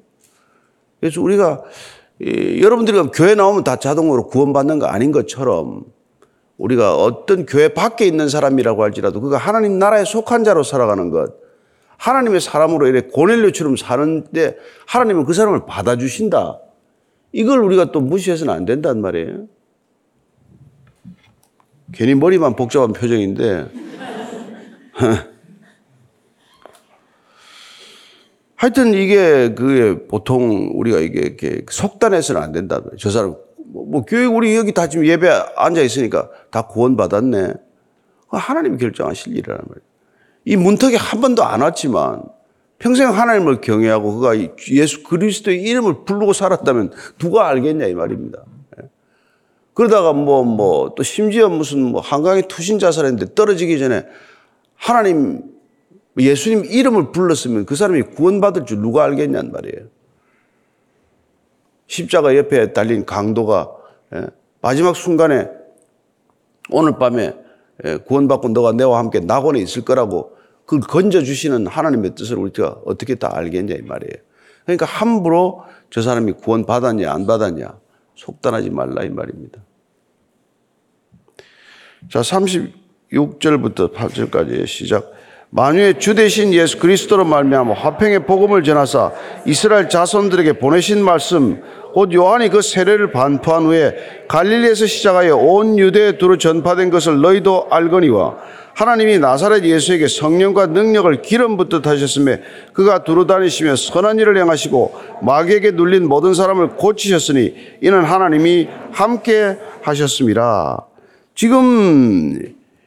그래서 1.01 1.21
우리가 1.21 1.62
여러분들이 2.61 2.97
교회 3.12 3.35
나오면 3.35 3.65
다 3.65 3.77
자동으로 3.77 4.29
구원받는 4.29 4.79
거 4.79 4.87
아닌 4.87 5.11
것처럼 5.11 5.85
우리가 6.62 6.97
어떤 6.97 7.45
교회 7.45 7.75
밖에 7.75 8.07
있는 8.07 8.28
사람이라고 8.28 8.85
할지라도 8.85 9.21
그가 9.21 9.37
하나님 9.37 9.81
나라에 9.81 10.04
속한 10.04 10.45
자로 10.45 10.62
살아가는 10.62 11.11
것, 11.11 11.35
하나님의 11.97 12.40
사람으로 12.40 12.87
이렇게 12.87 13.09
고넬료처럼 13.09 13.75
사는데 13.76 14.57
하나님은 14.87 15.25
그 15.25 15.33
사람을 15.33 15.66
받아주신다. 15.66 16.61
이걸 17.33 17.59
우리가 17.61 17.90
또 17.90 18.00
무시해서는 18.00 18.54
안 18.54 18.64
된단 18.64 19.00
말이에요. 19.00 19.49
괜히 21.92 22.14
머리만 22.14 22.54
복잡한 22.54 22.92
표정인데. 22.92 23.66
하여튼 28.54 28.95
이게 28.95 29.52
그 29.54 30.07
보통 30.09 30.71
우리가 30.75 31.00
이게 31.00 31.64
속단해서는 31.69 32.40
안 32.40 32.52
된다. 32.52 32.81
저 32.99 33.11
사람 33.11 33.35
뭐, 33.73 33.87
뭐 33.87 34.05
교회 34.05 34.26
우리 34.26 34.55
여기 34.55 34.73
다 34.73 34.88
지금 34.88 35.07
예배 35.07 35.29
앉아 35.57 35.81
있으니까 35.81 36.29
다 36.50 36.62
구원 36.62 36.97
받았네. 36.97 37.55
하나님이 38.29 38.79
결정하실 38.79 39.37
일이란 39.37 39.59
말이에요. 39.59 39.87
이 40.45 40.57
문턱에 40.57 40.97
한 40.97 41.21
번도 41.21 41.43
안 41.45 41.61
왔지만 41.62 42.23
평생 42.79 43.11
하나님을 43.11 43.61
경외하고 43.61 44.14
그가 44.17 44.33
예수 44.71 45.02
그리스도의 45.05 45.62
이름을 45.62 46.05
부르고 46.05 46.33
살았다면 46.33 46.93
누가 47.19 47.49
알겠냐 47.49 47.87
이 47.87 47.95
말입니다. 47.95 48.43
예. 48.81 48.88
그러다가 49.75 50.12
뭐 50.12 50.45
뭐 50.45 50.95
또 50.97 51.02
심지어 51.02 51.49
무슨 51.49 51.83
뭐 51.83 52.00
한강에 52.00 52.43
투신 52.43 52.79
자살했는데 52.79 53.35
떨어지기 53.35 53.79
전에 53.79 54.05
하나님 54.75 55.43
예수님 56.19 56.64
이름을 56.64 57.12
불렀으면 57.12 57.64
그 57.67 57.76
사람이 57.76 58.02
구원받을 58.02 58.67
줄 58.67 58.79
누가 58.81 59.05
알겠냔 59.05 59.52
말이에요. 59.52 59.87
십자가 61.92 62.34
옆에 62.37 62.72
달린 62.72 63.04
강도가 63.04 63.70
예, 64.14 64.26
마지막 64.62 64.96
순간에 64.96 65.46
오늘 66.70 66.96
밤에 66.99 67.34
예, 67.84 67.96
구원받고 67.99 68.49
너가 68.49 68.72
내와 68.72 68.99
함께 68.99 69.20
낙원에 69.20 69.61
있을 69.61 69.84
거라고 69.84 70.34
그걸 70.64 70.80
건져주시는 70.80 71.66
하나님의 71.66 72.14
뜻을 72.14 72.38
우리가 72.38 72.80
어떻게 72.87 73.16
다 73.16 73.28
알겠냐 73.34 73.75
이 73.75 73.82
말이에요. 73.82 74.22
그러니까 74.64 74.87
함부로 74.87 75.64
저 75.90 76.00
사람이 76.00 76.32
구원 76.32 76.64
받았냐 76.64 77.12
안 77.12 77.26
받았냐 77.26 77.78
속단하지 78.14 78.70
말라 78.70 79.04
이 79.04 79.11
말입니다. 79.11 79.61
자 82.11 82.20
36절부터 82.20 83.92
8절까지 83.92 84.66
시작. 84.66 85.12
만유의 85.54 85.99
주 85.99 86.14
대신 86.14 86.54
예수 86.54 86.78
그리스도로 86.78 87.26
말미암아 87.26 87.75
화평의 87.75 88.25
복음을 88.25 88.62
전하사 88.62 89.12
이스라엘 89.44 89.90
자손들에게 89.90 90.54
보내신 90.54 91.04
말씀 91.04 91.61
곧 91.92 92.11
요한이 92.14 92.49
그 92.49 92.62
세례를 92.62 93.12
반포한 93.12 93.64
후에 93.64 93.94
갈릴리에서 94.28 94.87
시작하여 94.87 95.37
온 95.37 95.78
유대에 95.78 96.16
두루 96.16 96.38
전파된 96.38 96.88
것을 96.88 97.21
너희도 97.21 97.66
알거니와 97.71 98.37
하나님이 98.73 99.18
나사렛 99.18 99.64
예수에게 99.64 100.09
성령과 100.09 100.68
능력을 100.68 101.21
기름 101.21 101.59
붓듯 101.59 101.87
하셨음에 101.87 102.40
그가 102.73 103.04
두루 103.04 103.26
다니시며 103.26 103.76
선한 103.76 104.21
일을 104.21 104.38
행하시고 104.38 104.94
마귀에게 105.21 105.73
눌린 105.73 106.09
모든 106.09 106.32
사람을 106.32 106.76
고치셨으니 106.76 107.54
이는 107.82 108.04
하나님이 108.04 108.68
함께 108.90 109.59
하셨습니다. 109.82 110.87
지금 111.35 112.40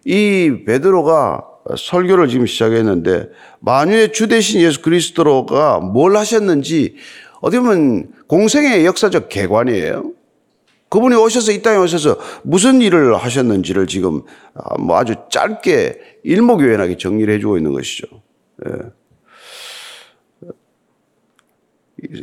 이 0.04 0.64
베드로가 0.66 1.55
설교를 1.78 2.28
지금 2.28 2.46
시작했는데 2.46 3.30
만유의 3.60 4.12
주 4.14 4.28
대신 4.28 4.62
예수 4.62 4.82
그리스도가 4.82 5.80
뭘 5.80 6.16
하셨는지 6.16 6.96
어떻게 7.42 7.60
보면 7.60 8.12
공생의 8.28 8.86
역사적 8.86 9.30
개관이에요. 9.30 10.12
그분이 10.90 11.16
오셔서 11.16 11.52
이 11.52 11.62
땅에 11.62 11.78
오셔서 11.78 12.18
무슨 12.44 12.82
일을 12.82 13.16
하셨는지를 13.18 13.88
지금 13.88 14.22
아, 14.54 14.78
뭐 14.78 14.98
아주 14.98 15.16
짧게 15.30 16.20
일목요연하게 16.24 16.98
정리를 16.98 17.34
해주고 17.34 17.58
있는 17.58 17.74
것이죠. 17.74 18.08
예. 18.68 18.72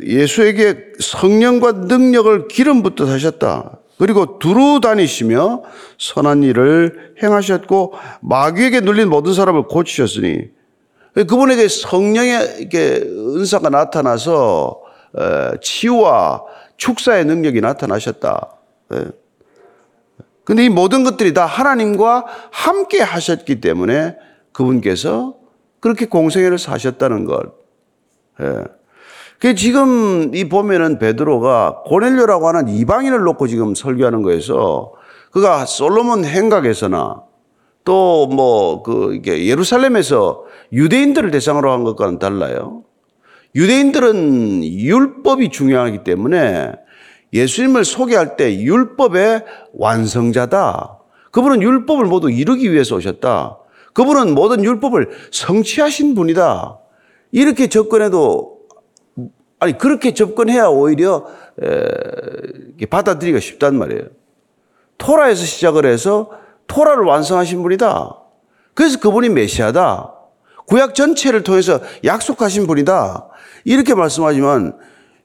예수에게 0.01 0.93
성령과 0.99 1.73
능력을 1.73 2.47
기름 2.47 2.83
붓듯 2.83 3.09
하셨다. 3.09 3.79
그리고 3.97 4.39
두루 4.39 4.79
다니시며 4.81 5.63
선한 5.97 6.43
일을 6.43 7.15
행하셨고 7.21 7.93
마귀에게 8.21 8.81
눌린 8.81 9.09
모든 9.09 9.33
사람을 9.33 9.63
고치셨으니 9.63 10.49
그분에게 11.13 11.67
성령의 11.67 12.69
은사가 12.73 13.69
나타나서 13.69 14.81
치유와 15.61 16.43
축사의 16.77 17.25
능력이 17.25 17.61
나타나셨다. 17.61 18.57
근데 20.43 20.65
이 20.65 20.69
모든 20.69 21.03
것들이 21.03 21.33
다 21.33 21.45
하나님과 21.45 22.25
함께 22.51 23.01
하셨기 23.01 23.61
때문에 23.61 24.17
그분께서 24.51 25.35
그렇게 25.79 26.05
공생애를 26.07 26.57
사셨다는 26.57 27.25
것. 27.25 27.53
그 29.43 29.55
지금 29.55 30.33
이 30.33 30.47
보면은 30.47 30.99
베드로가 30.99 31.81
고넬료라고 31.83 32.47
하는 32.47 32.69
이방인을 32.69 33.23
놓고 33.23 33.47
지금 33.47 33.75
설교하는 33.75 34.21
거에서 34.21 34.93
그가 35.31 35.65
솔로몬 35.65 36.23
행각에서나 36.23 37.23
또 37.83 38.29
뭐 38.31 38.83
그 38.83 39.15
이게 39.15 39.45
예루살렘에서 39.45 40.45
유대인들을 40.71 41.29
대상으로 41.31 41.73
한 41.73 41.83
것과는 41.83 42.19
달라요. 42.19 42.83
유대인들은 43.53 44.63
율법이 44.63 45.49
중요하기 45.49 46.05
때문에 46.05 46.71
예수님을 47.33 47.83
소개할 47.83 48.37
때 48.37 48.57
율법의 48.61 49.43
완성자다. 49.73 50.99
그분은 51.31 51.61
율법을 51.61 52.05
모두 52.05 52.31
이루기 52.31 52.71
위해서 52.71 52.95
오셨다. 52.95 53.57
그분은 53.93 54.35
모든 54.35 54.63
율법을 54.63 55.09
성취하신 55.31 56.15
분이다. 56.15 56.79
이렇게 57.33 57.67
접근해도 57.67 58.52
아니 59.63 59.77
그렇게 59.77 60.13
접근해야 60.13 60.65
오히려 60.65 61.25
에, 61.61 62.85
받아들이기가 62.85 63.39
쉽단 63.39 63.77
말이에요. 63.77 64.03
토라에서 64.97 65.45
시작을 65.45 65.85
해서 65.85 66.31
토라를 66.67 67.05
완성하신 67.05 67.63
분이다. 67.63 68.17
그래서 68.73 68.99
그분이 68.99 69.29
메시아다. 69.29 70.11
구약 70.67 70.95
전체를 70.95 71.43
통해서 71.43 71.79
약속하신 72.03 72.67
분이다. 72.67 73.29
이렇게 73.63 73.95
말씀하지만 73.95 74.77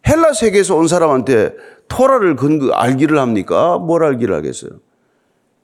헬라 0.07 0.33
세계에서 0.35 0.77
온 0.77 0.87
사람한테 0.87 1.55
토라를 1.89 2.37
근거 2.37 2.73
알기를 2.73 3.19
합니까? 3.19 3.79
뭘 3.79 4.05
알기를 4.05 4.37
하겠어요? 4.37 4.71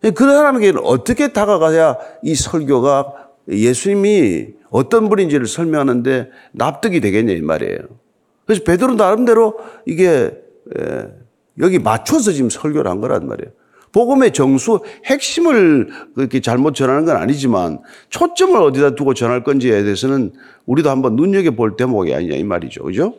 그 0.01 0.25
사람에게는 0.25 0.81
어떻게 0.83 1.33
다가가야 1.33 1.97
이 2.25 2.35
설교가 2.35 3.13
예수님이 3.49 4.49
어떤 4.71 5.09
분인지를 5.09 5.47
설명하는데 5.47 6.31
납득이 6.53 7.01
되겠냐 7.01 7.35
이 7.35 7.41
말이에요. 7.41 8.04
그래서 8.47 8.63
베드로 8.65 8.95
나름대로 8.95 9.59
이게 9.87 10.33
여기 11.59 11.79
맞춰서 11.79 12.33
지금 12.33 12.51
설교를 12.51 12.91
한 12.91 13.01
거란 13.01 13.27
말이에요. 13.27 13.53
복음의 13.93 14.33
정수 14.33 14.81
핵심을 15.05 15.89
그렇게 16.17 16.41
잘못 16.41 16.75
전하는 16.75 17.05
건 17.05 17.17
아니지만 17.17 17.79
초점을 18.09 18.61
어디다 18.61 18.97
두고 18.97 19.15
전할 19.15 19.45
건지에 19.45 19.85
대해서는 19.85 20.33
우리도 20.67 20.91
한번 20.91 21.15
눈여겨 21.15 21.53
볼 21.53 21.77
대목이 21.77 22.13
아니냐 22.13 22.35
이 22.35 22.43
말이죠. 22.43 22.83
그죠? 22.83 23.15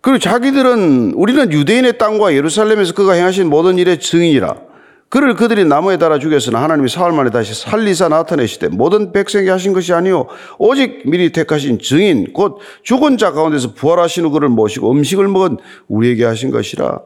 그리고 0.00 0.18
자기들은 0.18 1.12
우리는 1.14 1.52
유대인의 1.52 1.98
땅과 1.98 2.34
예루살렘에서 2.34 2.94
그가 2.94 3.12
행하신 3.12 3.48
모든 3.48 3.78
일의 3.78 4.00
증인이라. 4.00 4.67
그를 5.08 5.34
그들이 5.34 5.64
나무에 5.64 5.96
달아 5.96 6.18
죽였으나 6.18 6.62
하나님이 6.62 6.88
사흘 6.90 7.12
만에 7.12 7.30
다시 7.30 7.54
살리사 7.54 8.08
나타내시되 8.08 8.68
모든 8.68 9.10
백성에게 9.12 9.50
하신 9.50 9.72
것이 9.72 9.94
아니요 9.94 10.26
오직 10.58 11.08
미리 11.08 11.32
택하신 11.32 11.78
증인 11.78 12.32
곧 12.34 12.58
죽은 12.82 13.16
자 13.16 13.32
가운데서 13.32 13.72
부활하신 13.72 14.26
후 14.26 14.30
그를 14.30 14.50
모시고 14.50 14.90
음식을 14.90 15.28
먹은 15.28 15.56
우리에게 15.88 16.24
하신 16.24 16.50
것이라. 16.50 17.00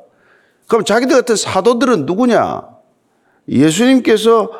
그럼 0.66 0.84
자기들 0.84 1.14
같은 1.14 1.36
사도들은 1.36 2.06
누구냐? 2.06 2.62
예수님께서 3.48 4.50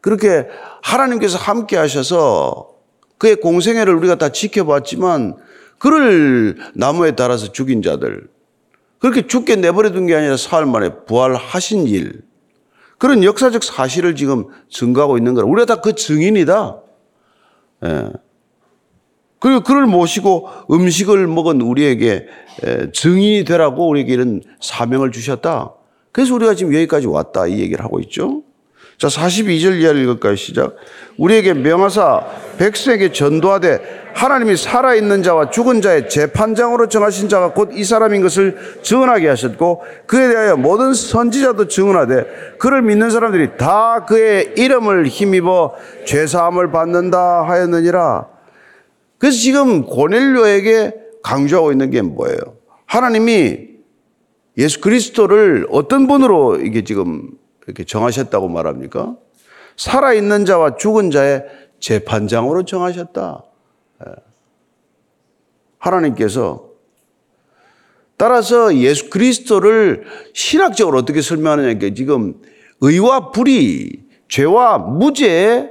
그렇게 0.00 0.46
하나님께서 0.82 1.38
함께 1.38 1.76
하셔서 1.76 2.70
그의 3.18 3.36
공생애를 3.36 3.94
우리가 3.94 4.16
다 4.16 4.30
지켜봤지만 4.30 5.36
그를 5.78 6.56
나무에 6.74 7.12
달아서 7.12 7.52
죽인 7.52 7.82
자들 7.82 8.28
그렇게 8.98 9.26
죽게 9.26 9.56
내버려 9.56 9.92
둔 9.92 10.06
게 10.06 10.14
아니라 10.14 10.36
사흘 10.36 10.66
만에 10.66 10.90
부활하신 11.06 11.86
일 11.86 12.22
그런 12.98 13.22
역사적 13.22 13.62
사실을 13.62 14.16
지금 14.16 14.46
증거하고 14.70 15.18
있는 15.18 15.34
거라 15.34 15.46
우리가 15.46 15.66
다 15.66 15.80
그 15.80 15.94
증인이다. 15.94 16.80
예. 17.84 18.04
그리고 19.40 19.60
그를 19.60 19.86
모시고 19.86 20.48
음식을 20.70 21.28
먹은 21.28 21.60
우리에게 21.60 22.26
증인이 22.92 23.44
되라고 23.44 23.88
우리에게 23.88 24.12
이런 24.12 24.42
사명을 24.60 25.12
주셨다. 25.12 25.74
그래서 26.10 26.34
우리가 26.34 26.54
지금 26.54 26.74
여기까지 26.74 27.06
왔다 27.06 27.46
이 27.46 27.60
얘기를 27.60 27.84
하고 27.84 28.00
있죠. 28.00 28.42
자, 28.98 29.06
42절 29.06 29.80
이하를 29.80 30.02
읽을까요? 30.02 30.34
시작. 30.34 30.74
우리에게 31.18 31.54
명하사 31.54 32.26
백성에게 32.58 33.12
전도하되 33.12 34.07
하나님이 34.18 34.56
살아있는 34.56 35.22
자와 35.22 35.50
죽은 35.50 35.80
자의 35.80 36.08
재판장으로 36.08 36.88
정하신 36.88 37.28
자가 37.28 37.52
곧 37.52 37.70
이 37.72 37.84
사람인 37.84 38.20
것을 38.20 38.80
증언하게 38.82 39.28
하셨고 39.28 39.84
그에 40.08 40.28
대하여 40.28 40.56
모든 40.56 40.92
선지자도 40.92 41.68
증언하되 41.68 42.56
그를 42.58 42.82
믿는 42.82 43.10
사람들이 43.10 43.56
다 43.56 44.04
그의 44.06 44.54
이름을 44.56 45.06
힘입어 45.06 45.76
죄사함을 46.04 46.72
받는다 46.72 47.44
하였느니라. 47.46 48.26
그래서 49.18 49.38
지금 49.38 49.86
고넬료에게 49.86 50.94
강조하고 51.22 51.70
있는 51.70 51.90
게 51.90 52.02
뭐예요? 52.02 52.38
하나님이 52.86 53.68
예수 54.56 54.80
그리스도를 54.80 55.68
어떤 55.70 56.08
분으로 56.08 56.56
이게 56.56 56.82
지금 56.82 57.30
이렇게 57.68 57.84
정하셨다고 57.84 58.48
말합니까? 58.48 59.14
살아있는 59.76 60.44
자와 60.44 60.74
죽은 60.74 61.12
자의 61.12 61.44
재판장으로 61.78 62.64
정하셨다. 62.64 63.44
예. 64.06 64.12
하나님께서 65.78 66.68
따라서 68.16 68.74
예수 68.76 69.10
그리스도를 69.10 70.04
신학적으로 70.34 70.98
어떻게 70.98 71.22
설명하느냐 71.22 71.74
게 71.74 71.94
지금 71.94 72.40
의와 72.80 73.30
불의, 73.30 74.04
죄와 74.28 74.78
무죄의 74.78 75.70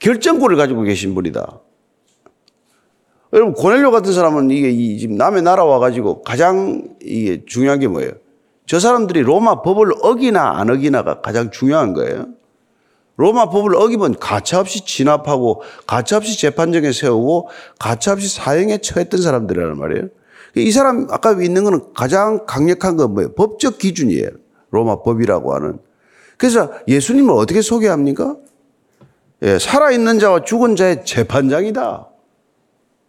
결정권을 0.00 0.56
가지고 0.56 0.82
계신 0.82 1.14
분이다. 1.14 1.60
여러분 3.34 3.54
고넬료 3.54 3.90
같은 3.90 4.12
사람은 4.12 4.50
이게 4.50 4.98
지금 4.98 5.16
남의 5.16 5.42
나라 5.42 5.64
와가지고 5.64 6.22
가장 6.22 6.96
이게 7.00 7.44
중요한 7.46 7.78
게 7.78 7.88
뭐예요? 7.88 8.12
저 8.66 8.78
사람들이 8.78 9.20
로마 9.20 9.62
법을 9.62 9.92
어기나 10.02 10.58
안 10.58 10.70
어기나가 10.70 11.20
가장 11.20 11.50
중요한 11.50 11.92
거예요. 11.92 12.28
로마 13.16 13.50
법을 13.50 13.76
어기면 13.76 14.18
가차없이 14.18 14.84
진압하고 14.84 15.62
가차없이 15.86 16.38
재판정에 16.38 16.92
세우고 16.92 17.48
가차없이 17.78 18.28
사형에 18.28 18.78
처했던 18.78 19.20
사람들이란 19.20 19.78
말이에요. 19.78 20.08
이 20.56 20.70
사람 20.70 21.06
아까 21.10 21.32
있는 21.40 21.64
거는 21.64 21.92
가장 21.94 22.46
강력한 22.46 22.96
건 22.96 23.14
뭐예요? 23.14 23.32
법적 23.34 23.78
기준이에요. 23.78 24.28
로마 24.70 25.02
법이라고 25.02 25.54
하는. 25.54 25.78
그래서 26.36 26.72
예수님을 26.88 27.34
어떻게 27.34 27.62
소개합니까? 27.62 28.36
예, 29.42 29.58
살아있는 29.58 30.18
자와 30.18 30.44
죽은 30.44 30.76
자의 30.76 31.04
재판장이다. 31.04 32.08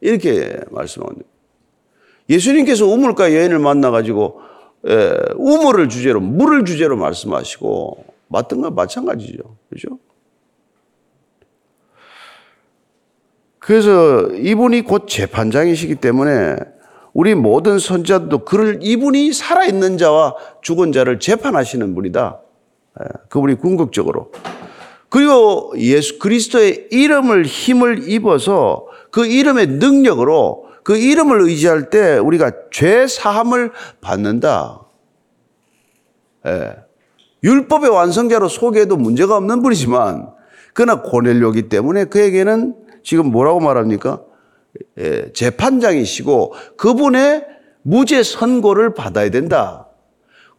이렇게 0.01 0.59
말씀합니다. 0.71 1.25
예수님께서 2.29 2.85
우물가 2.85 3.33
여인을 3.33 3.59
만나가지고 3.59 4.41
예, 4.87 5.13
우물을 5.35 5.87
주제로, 5.87 6.19
물을 6.19 6.65
주제로 6.65 6.97
말씀하시고, 6.97 8.03
맞던 8.33 8.61
건 8.61 8.75
마찬가지죠. 8.75 9.57
그죠? 9.69 9.99
그래서 13.59 14.27
이분이 14.33 14.81
곧 14.81 15.07
재판장이시기 15.07 15.95
때문에 15.95 16.55
우리 17.13 17.35
모든 17.35 17.77
선자도 17.77 18.43
그를 18.43 18.79
이분이 18.81 19.31
살아있는 19.31 19.97
자와 19.99 20.35
죽은 20.61 20.91
자를 20.91 21.19
재판하시는 21.19 21.93
분이다. 21.93 22.39
예, 22.99 23.05
그분이 23.29 23.55
궁극적으로. 23.55 24.31
그리고 25.09 25.71
예수 25.77 26.17
그리스도의 26.17 26.87
이름을 26.91 27.45
힘을 27.45 28.09
입어서 28.09 28.87
그 29.11 29.27
이름의 29.27 29.67
능력으로 29.67 30.65
그 30.83 30.97
이름을 30.97 31.41
의지할 31.41 31.91
때 31.91 32.17
우리가 32.17 32.51
죄 32.71 33.05
사함을 33.05 33.71
받는다. 34.01 34.81
예. 36.47 36.83
율법의 37.43 37.89
완성자로 37.89 38.47
소개해도 38.47 38.95
문제가 38.95 39.35
없는 39.37 39.61
분이지만 39.61 40.29
그러나 40.73 41.01
고넬료기 41.01 41.69
때문에 41.69 42.05
그에게는 42.05 42.75
지금 43.03 43.31
뭐라고 43.31 43.59
말합니까? 43.59 44.21
예, 44.97 45.31
재판장이시고 45.33 46.53
그분의 46.77 47.45
무죄 47.83 48.23
선고를 48.23 48.93
받아야 48.93 49.29
된다. 49.29 49.87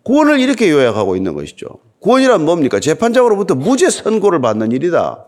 구원을 0.05 0.39
이렇게 0.39 0.71
요약하고 0.71 1.17
있는 1.17 1.35
것이죠. 1.35 1.67
구원이란 2.01 2.45
뭡니까? 2.45 2.81
재판장으로부터 2.81 3.55
무죄 3.55 3.89
선고를 3.89 4.41
받는 4.43 4.73
일이다. 4.73 5.27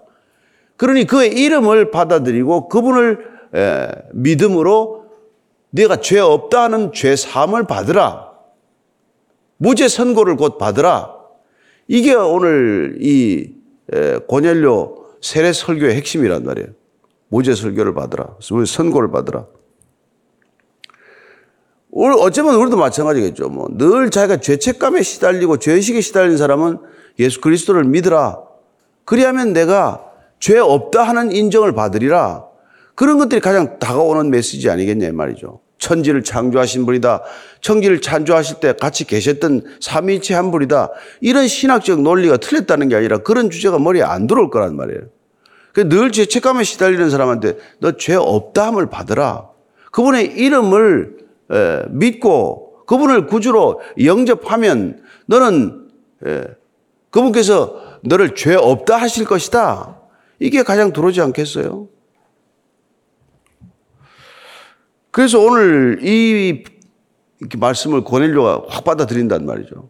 그러니 0.77 1.07
그의 1.07 1.33
이름을 1.33 1.91
받아들이고 1.91 2.69
그분을 2.69 3.37
예, 3.55 3.89
믿음으로 4.13 5.07
네가 5.71 6.01
죄 6.01 6.21
없다 6.21 6.65
하는 6.65 6.93
죄 6.93 7.17
사함을 7.17 7.67
받으라. 7.67 8.31
무죄 9.57 9.89
선고를 9.89 10.37
곧 10.37 10.59
받으라. 10.59 11.16
이게 11.89 12.15
오늘 12.15 12.99
이 13.01 13.55
예, 13.95 14.19
고넬료 14.27 15.07
세례 15.21 15.53
설교의 15.53 15.95
핵심이란 15.95 16.45
말이에요. 16.45 16.69
무죄 17.29 17.55
설교를 17.55 17.95
받으라. 17.95 18.37
선고를 18.67 19.11
받으라. 19.11 19.47
어쩌면 21.93 22.57
우리도 22.57 22.77
마찬가지겠죠. 22.77 23.49
뭐 23.49 23.69
늘 23.71 24.11
자기가 24.11 24.39
죄책감에 24.41 25.03
시달리고 25.03 25.59
죄의식에 25.59 26.01
시달린 26.01 26.37
사람은 26.37 26.79
예수 27.19 27.41
그리스도를 27.41 27.85
믿으라. 27.85 28.41
그리하면 29.05 29.53
내가 29.53 30.05
죄 30.41 30.59
없다 30.59 31.05
하는 31.05 31.33
인정을 31.33 31.73
받으리라. 31.73 32.45
그런 32.95 33.19
것들이 33.19 33.41
가장 33.41 33.79
다가오는 33.79 34.31
메시지 34.31 34.69
아니겠냐 34.69 35.13
말이죠. 35.13 35.61
천지를 35.87 36.25
창조하신 36.25 36.85
분이다. 36.85 37.23
천지를 37.61 38.01
창조하실 38.01 38.59
때 38.59 38.73
같이 38.73 39.05
계셨던 39.07 39.63
삼위일체 39.81 40.35
한 40.35 40.51
분이다. 40.51 40.91
이런 41.21 41.47
신학적 41.47 42.03
논리가 42.03 42.39
틀렸다는 42.39 42.89
게 42.89 42.97
아니라 42.97 43.19
그런 43.19 43.51
주제가 43.51 43.79
머리에 43.79 44.03
안 44.03 44.27
들어올 44.27 44.51
거란 44.51 44.75
말이에요. 44.75 45.03
늘 45.75 46.11
죄책감에 46.11 46.65
시달리는 46.65 47.09
사람한테 47.09 47.57
너 47.79 47.93
죄 47.93 48.17
없다함을 48.17 48.91
받으라. 48.91 49.49
그분의 49.93 50.33
이름을 50.37 51.19
믿고 51.91 52.85
그분을 52.87 53.27
구주로 53.27 53.81
영접하면 54.03 55.03
너는 55.27 55.87
그분께서 57.11 57.81
너를 58.03 58.35
죄 58.35 58.57
없다 58.57 58.97
하실 58.97 59.25
것이다. 59.25 60.01
이게 60.41 60.65
가장 60.65 60.93
들어오지 60.93 61.21
않겠어요? 61.21 61.89
그래서 65.17 65.41
오늘 65.41 66.01
이 66.03 66.63
말씀을 67.57 68.03
고넬료가 68.03 68.65
확 68.69 68.85
받아들인단 68.85 69.47
말이죠. 69.47 69.89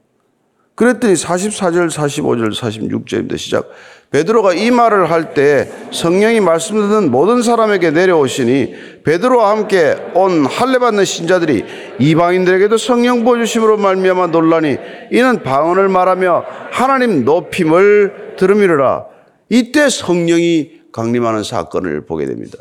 그랬더니 0.76 1.14
44절, 1.14 1.90
45절, 1.90 2.54
46절입니다. 2.54 3.36
시작. 3.36 3.68
베드로가 4.12 4.54
이 4.54 4.70
말을 4.70 5.10
할 5.10 5.34
때 5.34 5.68
성령이 5.90 6.38
말씀 6.38 6.76
듣는 6.76 7.10
모든 7.10 7.42
사람에게 7.42 7.90
내려오시니 7.90 9.02
베드로와 9.02 9.50
함께 9.50 9.96
온 10.14 10.46
할례 10.46 10.78
받는 10.78 11.04
신자들이 11.04 11.64
이방인들에게도 11.98 12.76
성령 12.76 13.24
보여주심으로 13.24 13.78
말미암아 13.78 14.28
놀라니 14.28 14.76
이는 15.10 15.42
방언을 15.42 15.88
말하며 15.88 16.44
하나님 16.70 17.24
높임을 17.24 18.36
들음이라 18.38 19.06
이때 19.48 19.88
성령이 19.88 20.82
강림하는 20.92 21.42
사건을 21.42 22.06
보게 22.06 22.26
됩니다. 22.26 22.58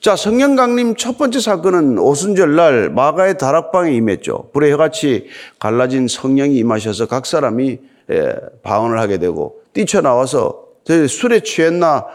자, 0.00 0.16
성령 0.16 0.56
강림 0.56 0.94
첫 0.94 1.18
번째 1.18 1.40
사건은 1.40 1.98
오순절 1.98 2.56
날 2.56 2.88
마가의 2.88 3.36
다락방에 3.36 3.92
임했죠. 3.92 4.48
불의 4.54 4.72
혀같이 4.72 5.26
갈라진 5.58 6.08
성령이 6.08 6.56
임하셔서 6.56 7.04
각 7.06 7.26
사람이 7.26 7.78
예, 8.10 8.34
방언을 8.62 8.98
하게 8.98 9.18
되고 9.18 9.60
뛰쳐나와서 9.74 10.64
술에 11.06 11.40
취했나 11.40 12.06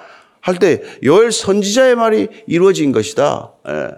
할 0.41 0.57
때 0.57 0.81
요엘 1.03 1.31
선지자의 1.31 1.95
말이 1.95 2.27
이루어진 2.47 2.91
것이다. 2.91 3.51
예. 3.69 3.89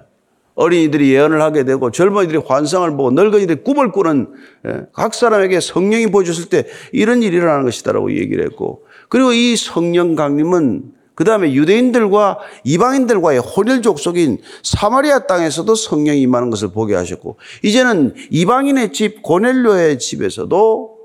어린이들이 0.55 1.13
예언을 1.13 1.41
하게 1.41 1.63
되고 1.63 1.89
젊은이들이 1.89 2.39
환상을 2.45 2.89
보고 2.91 3.11
늙은이들이 3.11 3.63
꿈을 3.63 3.93
꾸는 3.93 4.27
예, 4.67 4.81
각 4.91 5.13
사람에게 5.13 5.61
성령이 5.61 6.07
보여줬을 6.07 6.49
때 6.49 6.65
이런 6.91 7.23
일이 7.23 7.37
일어나는 7.37 7.63
것이다라고 7.63 8.11
얘기를 8.11 8.43
했고 8.43 8.83
그리고 9.07 9.31
이 9.31 9.55
성령 9.55 10.15
강림은 10.15 10.96
그 11.17 11.23
다음에 11.23 11.51
유대인들과 11.51 12.37
이방인들과의 12.63 13.39
혼혈 13.39 13.81
족속인 13.81 14.37
사마리아 14.61 15.25
땅에서도 15.25 15.73
성령이 15.73 16.21
임하는 16.21 16.51
것을 16.51 16.67
보게 16.67 16.93
하셨고, 16.93 17.37
이제는 17.63 18.13
이방인의 18.29 18.93
집, 18.93 19.23
고넬료의 19.23 19.97
집에서도 19.97 20.95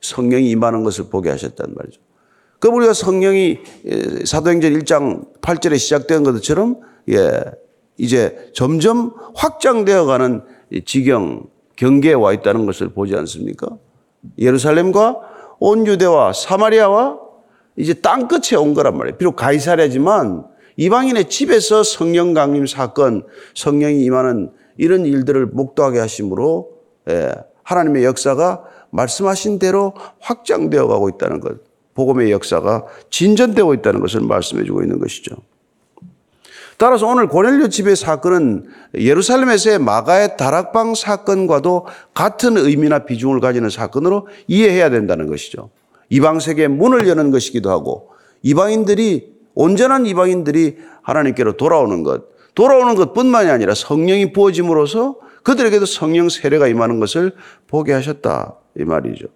성령이 0.00 0.48
임하는 0.50 0.84
것을 0.84 1.06
보게 1.10 1.30
하셨단 1.30 1.74
말이죠. 1.74 2.00
그럼 2.60 2.76
우리가 2.76 2.92
성령이 2.92 3.58
예, 3.86 4.24
사도행전 4.24 4.72
1장 4.74 5.40
8절에 5.40 5.78
시작된 5.78 6.22
것처럼 6.22 6.76
예, 7.08 7.42
이제 7.96 8.50
점점 8.54 9.14
확장되어 9.34 10.04
가는 10.04 10.42
이 10.70 10.84
지경 10.84 11.48
경계에 11.74 12.12
와 12.12 12.32
있다는 12.32 12.66
것을 12.66 12.90
보지 12.90 13.16
않습니까? 13.16 13.66
예루살렘과 14.38 15.18
온 15.58 15.88
유대와 15.88 16.34
사마리아와 16.34 17.27
이제 17.78 17.94
땅 17.94 18.26
끝에 18.26 18.56
온 18.58 18.74
거란 18.74 18.96
말이에요. 18.98 19.16
비록 19.16 19.36
가이사랴지만 19.36 20.44
이방인의 20.76 21.28
집에서 21.28 21.82
성령 21.82 22.34
강림 22.34 22.66
사건, 22.66 23.24
성령이 23.54 24.02
임하는 24.02 24.50
이런 24.76 25.06
일들을 25.06 25.46
목도하게 25.46 26.00
하심으로 26.00 26.70
예, 27.08 27.32
하나님의 27.62 28.04
역사가 28.04 28.64
말씀하신 28.90 29.58
대로 29.58 29.94
확장되어 30.20 30.86
가고 30.86 31.08
있다는 31.08 31.40
것, 31.40 31.58
복음의 31.94 32.32
역사가 32.32 32.84
진전되고 33.10 33.74
있다는 33.74 34.00
것을 34.00 34.20
말씀해 34.20 34.64
주고 34.64 34.82
있는 34.82 34.98
것이죠. 34.98 35.36
따라서 36.78 37.08
오늘 37.08 37.26
고넬료 37.26 37.68
집의 37.68 37.96
사건은 37.96 38.68
예루살렘에서의 38.94 39.80
마가의 39.80 40.36
다락방 40.36 40.94
사건과도 40.94 41.86
같은 42.14 42.56
의미나 42.56 43.00
비중을 43.00 43.40
가지는 43.40 43.68
사건으로 43.68 44.28
이해해야 44.46 44.88
된다는 44.90 45.26
것이죠. 45.26 45.70
이방 46.10 46.40
세계의 46.40 46.68
문을 46.68 47.08
여는 47.08 47.30
것이기도 47.30 47.70
하고 47.70 48.10
이방인들이 48.42 49.38
온전한 49.54 50.06
이방인들이 50.06 50.78
하나님께로 51.02 51.56
돌아오는 51.56 52.02
것, 52.02 52.24
돌아오는 52.54 52.94
것뿐만이 52.94 53.50
아니라 53.50 53.74
성령이 53.74 54.32
부어짐으로써 54.32 55.16
그들에게도 55.42 55.86
성령 55.86 56.28
세례가 56.28 56.68
임하는 56.68 57.00
것을 57.00 57.32
보게 57.66 57.92
하셨다 57.92 58.56
이 58.78 58.84
말이죠. 58.84 59.26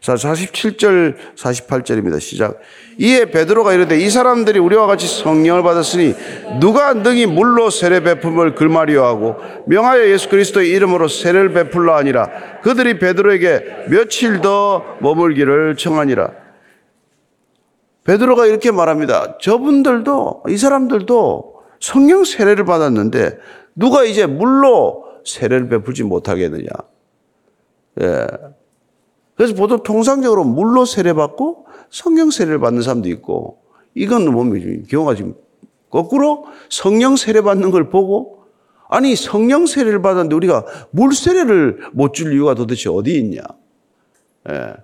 자, 0.00 0.14
47절, 0.14 1.16
48절입니다. 1.36 2.20
시작. 2.20 2.60
이에 2.98 3.26
베드로가 3.26 3.72
이르되 3.72 3.98
이 3.98 4.08
사람들이 4.08 4.58
우리와 4.58 4.86
같이 4.86 5.06
성령을 5.06 5.62
받았으니 5.62 6.14
누가 6.60 6.94
능히 6.94 7.26
물로 7.26 7.70
세례 7.70 8.00
베품을 8.00 8.54
글마리오 8.54 9.02
하고 9.02 9.36
명하여 9.66 10.08
예수 10.08 10.28
그리스도의 10.28 10.70
이름으로 10.70 11.08
세례를 11.08 11.52
베풀라 11.52 11.96
하니라. 11.96 12.60
그들이 12.62 12.98
베드로에게 12.98 13.86
며칠 13.88 14.40
더 14.40 14.96
머물기를 15.00 15.76
청하니라. 15.76 16.30
베드로가 18.04 18.46
이렇게 18.46 18.70
말합니다. 18.70 19.38
저분들도 19.40 20.44
이 20.48 20.56
사람들도 20.56 21.54
성령 21.80 22.24
세례를 22.24 22.64
받았는데 22.64 23.38
누가 23.74 24.04
이제 24.04 24.26
물로 24.26 25.04
세례를 25.24 25.68
베풀지 25.68 26.04
못하겠느냐. 26.04 26.68
예. 28.00 28.26
그래서 29.38 29.54
보통 29.54 29.84
통상적으로 29.84 30.42
물로 30.42 30.84
세례받고 30.84 31.66
성령 31.90 32.30
세례를 32.30 32.58
받는 32.58 32.82
사람도 32.82 33.08
있고 33.08 33.60
이건 33.94 34.30
뭡니까? 34.32 34.84
경우가 34.90 35.14
지금 35.14 35.34
거꾸로 35.90 36.46
성령 36.68 37.14
세례 37.14 37.40
받는 37.40 37.70
걸 37.70 37.88
보고 37.88 38.42
아니 38.88 39.14
성령 39.14 39.66
세례를 39.66 40.02
받았는데 40.02 40.34
우리가 40.34 40.64
물 40.90 41.14
세례를 41.14 41.78
못 41.92 42.14
줄 42.14 42.32
이유가 42.34 42.54
도대체 42.54 42.90
어디 42.90 43.16
있냐? 43.16 43.40
예. 44.50 44.74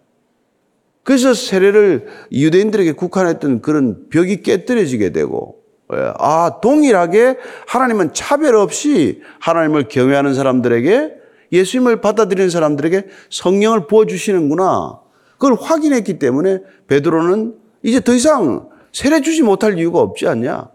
그래서 1.03 1.35
세례를 1.35 2.07
유대인들에게 2.31 2.93
국한했던 2.93 3.61
그런 3.61 4.09
벽이 4.09 4.43
깨뜨려지게 4.43 5.11
되고 5.11 5.57
예. 5.93 6.13
아 6.17 6.61
동일하게 6.63 7.39
하나님은 7.67 8.15
차별 8.15 8.55
없이 8.55 9.21
하나님을 9.41 9.89
경외하는 9.89 10.33
사람들에게 10.35 11.24
예수님을 11.55 12.01
받아들이는 12.01 12.51
사람들에게 12.51 13.07
성령을 13.31 13.87
부어주시는구나. 13.87 15.01
그걸 15.39 15.57
확인했기 15.61 16.19
때문에 16.19 16.61
베드로는 16.87 17.55
이제 17.83 18.01
더 18.01 18.15
이상 18.15 18.69
세례 18.93 19.21
주지 19.21 19.43
못할 19.43 19.79
이유가 19.79 20.01
없지 20.01 20.27
않냐. 20.27 20.71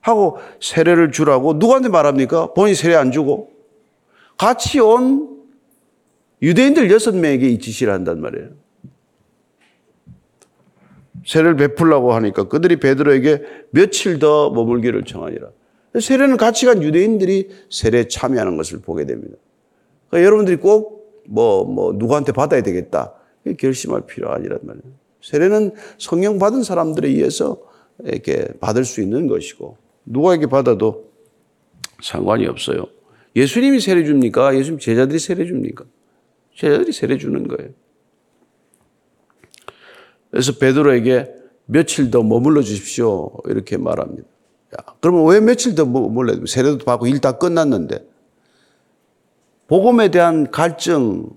하고 0.00 0.38
세례를 0.60 1.12
주라고 1.12 1.54
누구한테 1.54 1.88
말합니까? 1.88 2.52
본인이 2.52 2.74
세례 2.74 2.94
안 2.94 3.10
주고. 3.12 3.50
같이 4.36 4.80
온 4.80 5.42
유대인들 6.42 6.90
여섯 6.90 7.14
명에게 7.14 7.48
이 7.48 7.58
지시를 7.58 7.92
한단 7.92 8.20
말이에요. 8.20 8.50
세례를 11.24 11.56
베풀라고 11.56 12.12
하니까 12.12 12.44
그들이 12.44 12.76
베드로에게 12.80 13.42
며칠 13.70 14.18
더 14.18 14.50
머물기를 14.50 15.04
청하니라. 15.04 15.48
세례는 15.98 16.36
같이 16.36 16.66
간 16.66 16.82
유대인들이 16.82 17.48
세례에 17.70 18.08
참여하는 18.08 18.56
것을 18.56 18.80
보게 18.80 19.06
됩니다. 19.06 19.36
그러니까 20.14 20.26
여러분들이 20.26 20.56
꼭 20.58 21.24
뭐, 21.26 21.64
뭐, 21.64 21.92
누구한테 21.92 22.30
받아야 22.30 22.62
되겠다. 22.62 23.14
결심할 23.58 24.06
필요가 24.06 24.36
아니란 24.36 24.60
말이에요. 24.62 24.84
세례는 25.20 25.72
성령 25.98 26.38
받은 26.38 26.62
사람들에 26.62 27.08
의해서 27.08 27.60
이렇게 28.04 28.46
받을 28.60 28.84
수 28.84 29.00
있는 29.00 29.26
것이고, 29.26 29.76
누구에게 30.04 30.46
받아도 30.46 31.10
상관이 32.00 32.46
없어요. 32.46 32.86
예수님이 33.34 33.80
세례 33.80 34.04
줍니까? 34.04 34.54
예수님 34.56 34.78
제자들이 34.78 35.18
세례 35.18 35.46
줍니까? 35.46 35.84
제자들이 36.54 36.92
세례 36.92 37.18
주는 37.18 37.48
거예요. 37.48 37.72
그래서 40.30 40.52
베드로에게 40.58 41.32
며칠 41.66 42.12
더 42.12 42.22
머물러 42.22 42.62
주십시오. 42.62 43.32
이렇게 43.46 43.78
말합니다. 43.78 44.28
야, 44.78 44.94
그러면 45.00 45.26
왜 45.26 45.40
며칠 45.40 45.74
더 45.74 45.84
머물러? 45.86 46.46
세례도 46.46 46.84
받고 46.84 47.08
일 47.08 47.20
다 47.20 47.32
끝났는데. 47.32 48.13
복음에 49.74 50.08
대한 50.08 50.52
갈증, 50.52 51.30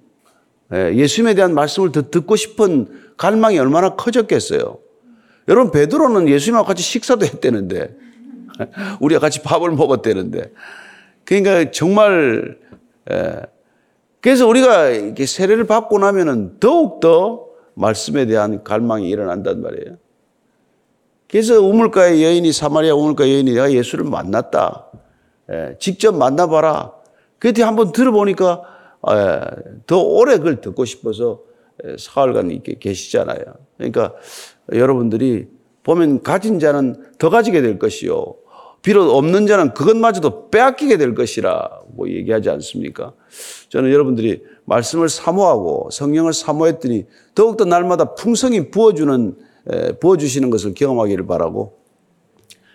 예, 0.71 0.93
예수님에 0.93 1.33
대한 1.33 1.55
말씀을 1.55 1.91
더 1.91 2.11
듣고 2.11 2.35
싶은 2.35 2.87
갈망이 3.17 3.57
얼마나 3.57 3.95
커졌겠어요. 3.95 4.77
여러분 5.47 5.71
베드로는 5.71 6.29
예수님하고 6.29 6.67
같이 6.67 6.83
식사도 6.83 7.25
했대는데 7.25 7.95
우리가 9.01 9.19
같이 9.19 9.41
밥을 9.41 9.71
먹었대는데 9.71 10.53
그러니까 11.25 11.71
정말 11.71 12.59
예, 13.09 13.41
그래서 14.21 14.45
우리가 14.45 14.89
이렇게 14.89 15.25
세례를 15.25 15.65
받고 15.65 15.97
나면은 15.97 16.59
더욱 16.59 16.99
더 16.99 17.47
말씀에 17.73 18.27
대한 18.27 18.63
갈망이 18.63 19.09
일어난단 19.09 19.63
말이에요. 19.63 19.97
그래서 21.27 21.59
우물가의 21.59 22.23
여인이 22.23 22.51
사마리아 22.51 22.93
우물가 22.93 23.23
여인이 23.23 23.51
내가 23.51 23.71
예수를 23.71 24.05
만났다. 24.05 24.91
예, 25.51 25.75
직접 25.79 26.15
만나봐라. 26.15 26.96
그때 27.39 27.63
한번 27.63 27.91
들어보니까 27.91 28.61
더 29.85 30.01
오래 30.01 30.37
그걸 30.37 30.61
듣고 30.61 30.85
싶어서 30.85 31.41
사흘간 31.97 32.51
이렇게 32.51 32.77
계시잖아요. 32.79 33.39
그러니까 33.77 34.13
여러분들이 34.73 35.47
보면 35.83 36.23
가진 36.23 36.59
자는 36.59 36.95
더 37.17 37.29
가지게 37.29 37.61
될 37.61 37.79
것이요. 37.79 38.35
비록 38.81 39.09
없는 39.09 39.47
자는 39.47 39.73
그것마저도 39.73 40.49
빼앗기게 40.49 40.97
될 40.97 41.13
것이라고 41.15 42.09
얘기하지 42.09 42.49
않습니까? 42.49 43.13
저는 43.69 43.91
여러분들이 43.91 44.43
말씀을 44.65 45.09
사모하고 45.09 45.89
성령을 45.91 46.33
사모했더니 46.33 47.05
더욱더 47.35 47.65
날마다 47.65 48.15
풍성히 48.15 48.69
부어주는, 48.69 49.37
부어주시는 49.99 50.49
것을 50.49 50.73
경험하기를 50.73 51.25
바라고 51.27 51.77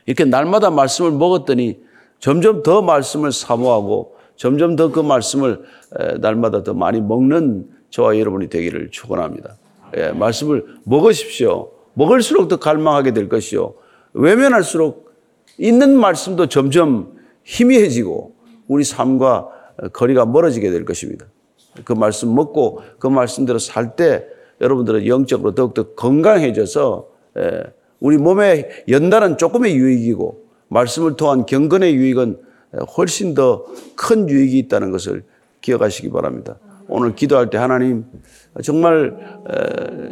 이렇게 0.07 0.25
날마다 0.25 0.71
말씀을 0.71 1.13
먹었더니 1.13 1.81
점점 2.19 2.63
더 2.63 2.83
말씀을 2.83 3.33
사모하고 3.33 4.17
점점 4.37 4.77
더 4.77 4.91
그 4.91 5.01
말씀을 5.01 5.63
날마다 6.21 6.63
더 6.63 6.75
많이 6.75 7.01
먹는 7.01 7.69
저와 7.91 8.19
여러분이 8.19 8.49
되기를 8.49 8.91
축원합니다. 8.91 9.57
예, 9.97 10.13
말씀을 10.13 10.65
먹으십시오. 10.85 11.71
먹을수록 11.95 12.49
더 12.49 12.57
갈망하게 12.57 13.13
될 13.13 13.29
것이요. 13.29 13.75
외면할수록 14.15 15.13
있는 15.59 15.97
말씀도 15.99 16.47
점점 16.49 17.13
희미해지고 17.45 18.35
우리 18.69 18.85
삶과 18.85 19.49
거리가 19.93 20.25
멀어지게 20.27 20.71
될 20.71 20.85
것입니다. 20.85 21.27
그 21.85 21.93
말씀 21.93 22.35
먹고 22.35 22.81
그 22.99 23.07
말씀대로 23.07 23.59
살 23.59 23.97
때 23.97 24.27
여러분들은 24.61 25.07
영적으로 25.07 25.55
더욱더 25.55 25.93
건강해져서 25.95 27.09
우리 28.01 28.17
몸에 28.17 28.69
연단은 28.89 29.37
조금의 29.37 29.75
유익이고 29.75 30.45
말씀을 30.69 31.17
통한 31.17 31.45
경건의 31.47 31.95
유익은 31.95 32.39
훨씬 32.97 33.35
더 33.35 33.65
큰 33.97 34.29
유익이 34.29 34.59
있다는 34.59 34.91
것을 34.91 35.25
기억하시기 35.61 36.11
바랍니다. 36.11 36.57
오늘 36.89 37.15
기도할 37.15 37.51
때 37.51 37.59
하나님 37.59 38.05
정말 38.65 39.17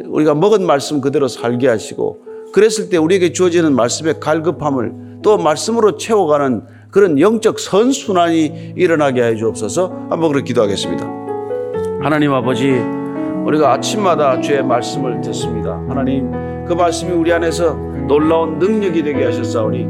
우리가 0.05 0.33
먹은 0.33 0.65
말씀 0.65 1.01
그대로 1.01 1.27
살게 1.27 1.67
하시고 1.67 2.19
그랬을 2.53 2.89
때 2.89 2.97
우리에게 2.97 3.33
주어지는 3.33 3.75
말씀의 3.75 4.19
갈급함을 4.19 5.19
또 5.23 5.37
말씀으로 5.37 5.97
채워가는 5.97 6.63
그런 6.89 7.19
영적 7.19 7.59
선순환이 7.59 8.73
일어나게 8.77 9.23
해 9.23 9.35
주옵소서 9.35 10.07
한번 10.09 10.31
그렇게 10.31 10.45
기도하겠습니다. 10.45 11.05
하나님 12.01 12.33
아버지 12.33 12.71
우리가 13.45 13.73
아침마다 13.73 14.39
주의 14.39 14.63
말씀을 14.63 15.21
듣습니다. 15.21 15.73
하나님 15.89 16.31
그 16.65 16.73
말씀이 16.73 17.11
우리 17.11 17.33
안에서 17.33 17.90
놀라운 18.11 18.59
능력이 18.59 19.03
되게 19.03 19.23
하셨사오니 19.23 19.87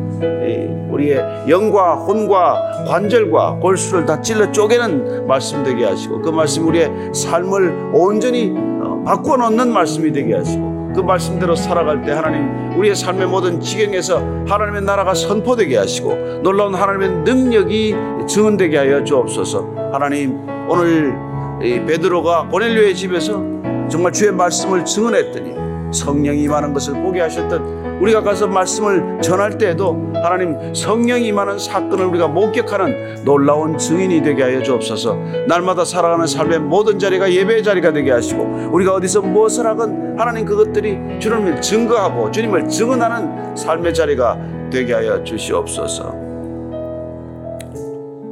우리의 0.91 1.25
영과 1.49 1.95
혼과 1.95 2.85
관절과 2.87 3.55
골수를 3.55 4.05
다 4.05 4.21
찔러 4.21 4.51
쪼개는 4.51 5.25
말씀 5.25 5.63
되게 5.63 5.85
하시고 5.85 6.21
그 6.21 6.29
말씀 6.29 6.67
우리의 6.67 6.91
삶을 7.15 7.89
온전히 7.91 8.53
어, 8.55 9.01
바꾸어 9.03 9.37
놓는 9.37 9.73
말씀이 9.73 10.11
되게 10.11 10.35
하시고 10.35 10.91
그 10.93 10.99
말씀대로 10.99 11.55
살아갈 11.55 12.05
때 12.05 12.11
하나님 12.11 12.77
우리의 12.77 12.95
삶의 12.95 13.25
모든 13.25 13.59
지경에서 13.59 14.19
하나님의 14.47 14.83
나라가 14.83 15.15
선포되게 15.15 15.77
하시고 15.77 16.41
놀라운 16.43 16.75
하나님의 16.75 17.23
능력이 17.23 17.95
증언되게 18.27 18.77
하여 18.77 19.03
주옵소서. 19.03 19.67
하나님 19.91 20.47
오늘 20.69 21.15
이 21.63 21.83
베드로가 21.87 22.49
고넬료의 22.49 22.93
집에서 22.93 23.43
정말 23.89 24.11
주의 24.11 24.31
말씀을 24.31 24.85
증언했더니 24.85 25.55
성령이 25.91 26.43
임하는 26.43 26.71
것을 26.71 27.01
보게 27.01 27.21
하셨던 27.21 27.80
우리가 28.01 28.21
가서 28.23 28.47
말씀을 28.47 29.21
전할 29.21 29.57
때에도 29.57 30.11
하나님 30.15 30.73
성령이 30.73 31.27
임하는 31.27 31.59
사건을 31.59 32.05
우리가 32.05 32.27
목격하는 32.27 33.23
놀라운 33.23 33.77
증인이 33.77 34.23
되게 34.23 34.41
하여 34.41 34.61
주옵소서. 34.63 35.15
날마다 35.47 35.85
살아가는 35.85 36.25
삶의 36.25 36.59
모든 36.59 36.97
자리가 36.97 37.31
예배의 37.31 37.63
자리가 37.63 37.93
되게 37.93 38.11
하시고 38.11 38.69
우리가 38.71 38.95
어디서 38.95 39.21
무엇을 39.21 39.67
하건 39.67 40.19
하나님 40.19 40.45
그것들이 40.45 41.19
주님을 41.19 41.61
증거하고 41.61 42.31
주님을 42.31 42.67
증언하는 42.67 43.55
삶의 43.55 43.93
자리가 43.93 44.37
되게 44.71 44.93
하여 44.93 45.23
주시옵소서. 45.23 46.15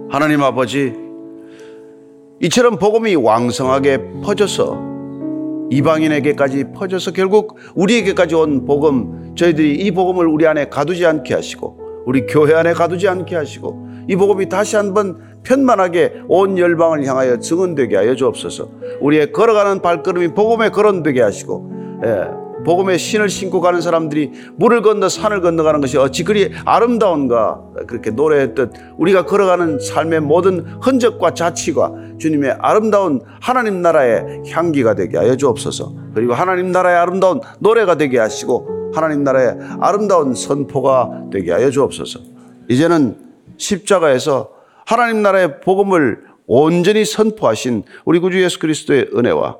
하나님 0.09 0.41
아버지 0.41 0.95
이처럼 2.41 2.77
복음이 2.77 3.15
왕성하게 3.15 4.21
퍼져서 4.23 4.88
이방인에게까지 5.69 6.71
퍼져서 6.73 7.11
결국 7.11 7.57
우리에게까지 7.75 8.35
온 8.35 8.65
복음 8.65 9.35
저희들이 9.35 9.75
이 9.75 9.91
복음을 9.91 10.27
우리 10.27 10.47
안에 10.47 10.69
가두지 10.69 11.05
않게 11.05 11.33
하시고 11.33 12.03
우리 12.05 12.25
교회 12.25 12.53
안에 12.55 12.73
가두지 12.73 13.07
않게 13.07 13.35
하시고 13.35 13.87
이 14.07 14.15
복음이 14.15 14.49
다시 14.49 14.75
한번 14.75 15.19
편만하게 15.43 16.21
온 16.27 16.57
열방을 16.57 17.05
향하여 17.05 17.39
증언되게 17.39 17.95
하여 17.95 18.15
주옵소서. 18.15 18.69
우리의 19.01 19.31
걸어가는 19.31 19.81
발걸음이 19.81 20.29
복음에 20.33 20.69
거론되게 20.69 21.21
하시고 21.21 21.71
예, 22.05 22.48
복음의 22.65 22.99
신을 22.99 23.29
신고 23.29 23.61
가는 23.61 23.81
사람들이 23.81 24.31
물을 24.55 24.81
건너 24.81 25.09
산을 25.09 25.41
건너가는 25.41 25.81
것이 25.81 25.97
어찌 25.97 26.23
그리 26.23 26.51
아름다운가? 26.65 27.61
그렇게 27.87 28.11
노래했듯 28.11 28.71
우리가 28.97 29.25
걸어가는 29.25 29.79
삶의 29.79 30.21
모든 30.21 30.65
흔적과 30.81 31.33
자취가 31.33 31.93
주님의 32.19 32.57
아름다운 32.59 33.21
하나님 33.41 33.81
나라의 33.81 34.43
향기가 34.49 34.95
되게 34.95 35.17
하여 35.17 35.35
주옵소서. 35.35 35.93
그리고 36.13 36.33
하나님 36.33 36.71
나라의 36.71 36.97
아름다운 36.97 37.41
노래가 37.59 37.95
되게 37.95 38.19
하시고 38.19 38.91
하나님 38.93 39.23
나라의 39.23 39.55
아름다운 39.79 40.33
선포가 40.33 41.29
되게 41.31 41.51
하여 41.51 41.69
주옵소서. 41.69 42.19
이제는 42.69 43.17
십자가에서 43.57 44.51
하나님 44.85 45.21
나라의 45.21 45.61
복음을 45.61 46.29
온전히 46.47 47.05
선포하신 47.05 47.83
우리 48.05 48.19
구주 48.19 48.41
예수 48.41 48.59
그리스도의 48.59 49.11
은혜와 49.15 49.57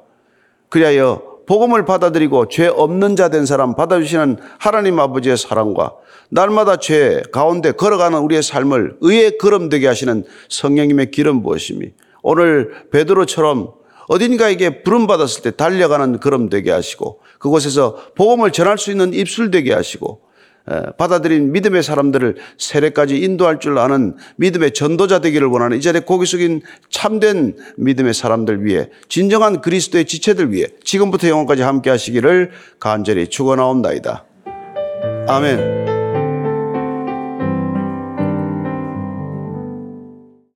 그리하여 0.69 1.28
복음을 1.49 1.83
받아들이고 1.83 2.47
죄 2.49 2.67
없는 2.67 3.15
자 3.15 3.29
된 3.29 3.47
사람 3.47 3.73
받아주시는 3.75 4.37
하나님 4.59 4.99
아버지의 4.99 5.35
사랑과 5.35 5.93
날마다 6.29 6.75
죄 6.75 7.23
가운데 7.31 7.71
걸어가는 7.71 8.19
우리의 8.19 8.43
삶을 8.43 8.97
의의 9.01 9.39
걸음 9.39 9.67
되게 9.67 9.87
하시는 9.87 10.25
성령님의 10.47 11.09
기름 11.09 11.41
부으심이 11.41 11.91
오늘 12.21 12.85
베드로처럼 12.91 13.71
어딘가에게 14.09 14.83
부름 14.83 15.07
받았을 15.07 15.41
때 15.41 15.49
달려가는 15.49 16.19
걸음 16.19 16.49
되게 16.49 16.69
하시고 16.69 17.21
그곳에서 17.39 17.97
복음을 18.15 18.51
전할 18.51 18.77
수 18.77 18.91
있는 18.91 19.15
입술 19.15 19.49
되게 19.49 19.73
하시고 19.73 20.21
에, 20.21 20.28
받아들인 20.97 21.51
믿음의 21.51 21.83
사람들을 21.83 22.35
세례까지 22.57 23.17
인도할 23.17 23.59
줄 23.59 23.77
아는 23.77 24.15
믿음의 24.37 24.73
전도자 24.73 25.19
되기를 25.19 25.47
원하는 25.47 25.77
이 25.77 25.81
자리에 25.81 26.01
고개 26.01 26.25
숙인 26.25 26.61
참된 26.89 27.55
믿음의 27.77 28.13
사람들 28.13 28.65
위해 28.65 28.89
진정한 29.07 29.61
그리스도의 29.61 30.05
지체들 30.05 30.51
위해 30.51 30.67
지금부터 30.83 31.27
영원까지 31.27 31.63
함께 31.63 31.89
하시기를 31.89 32.51
간절히 32.79 33.27
축원하옵나이다. 33.27 34.25
아멘. 35.27 35.98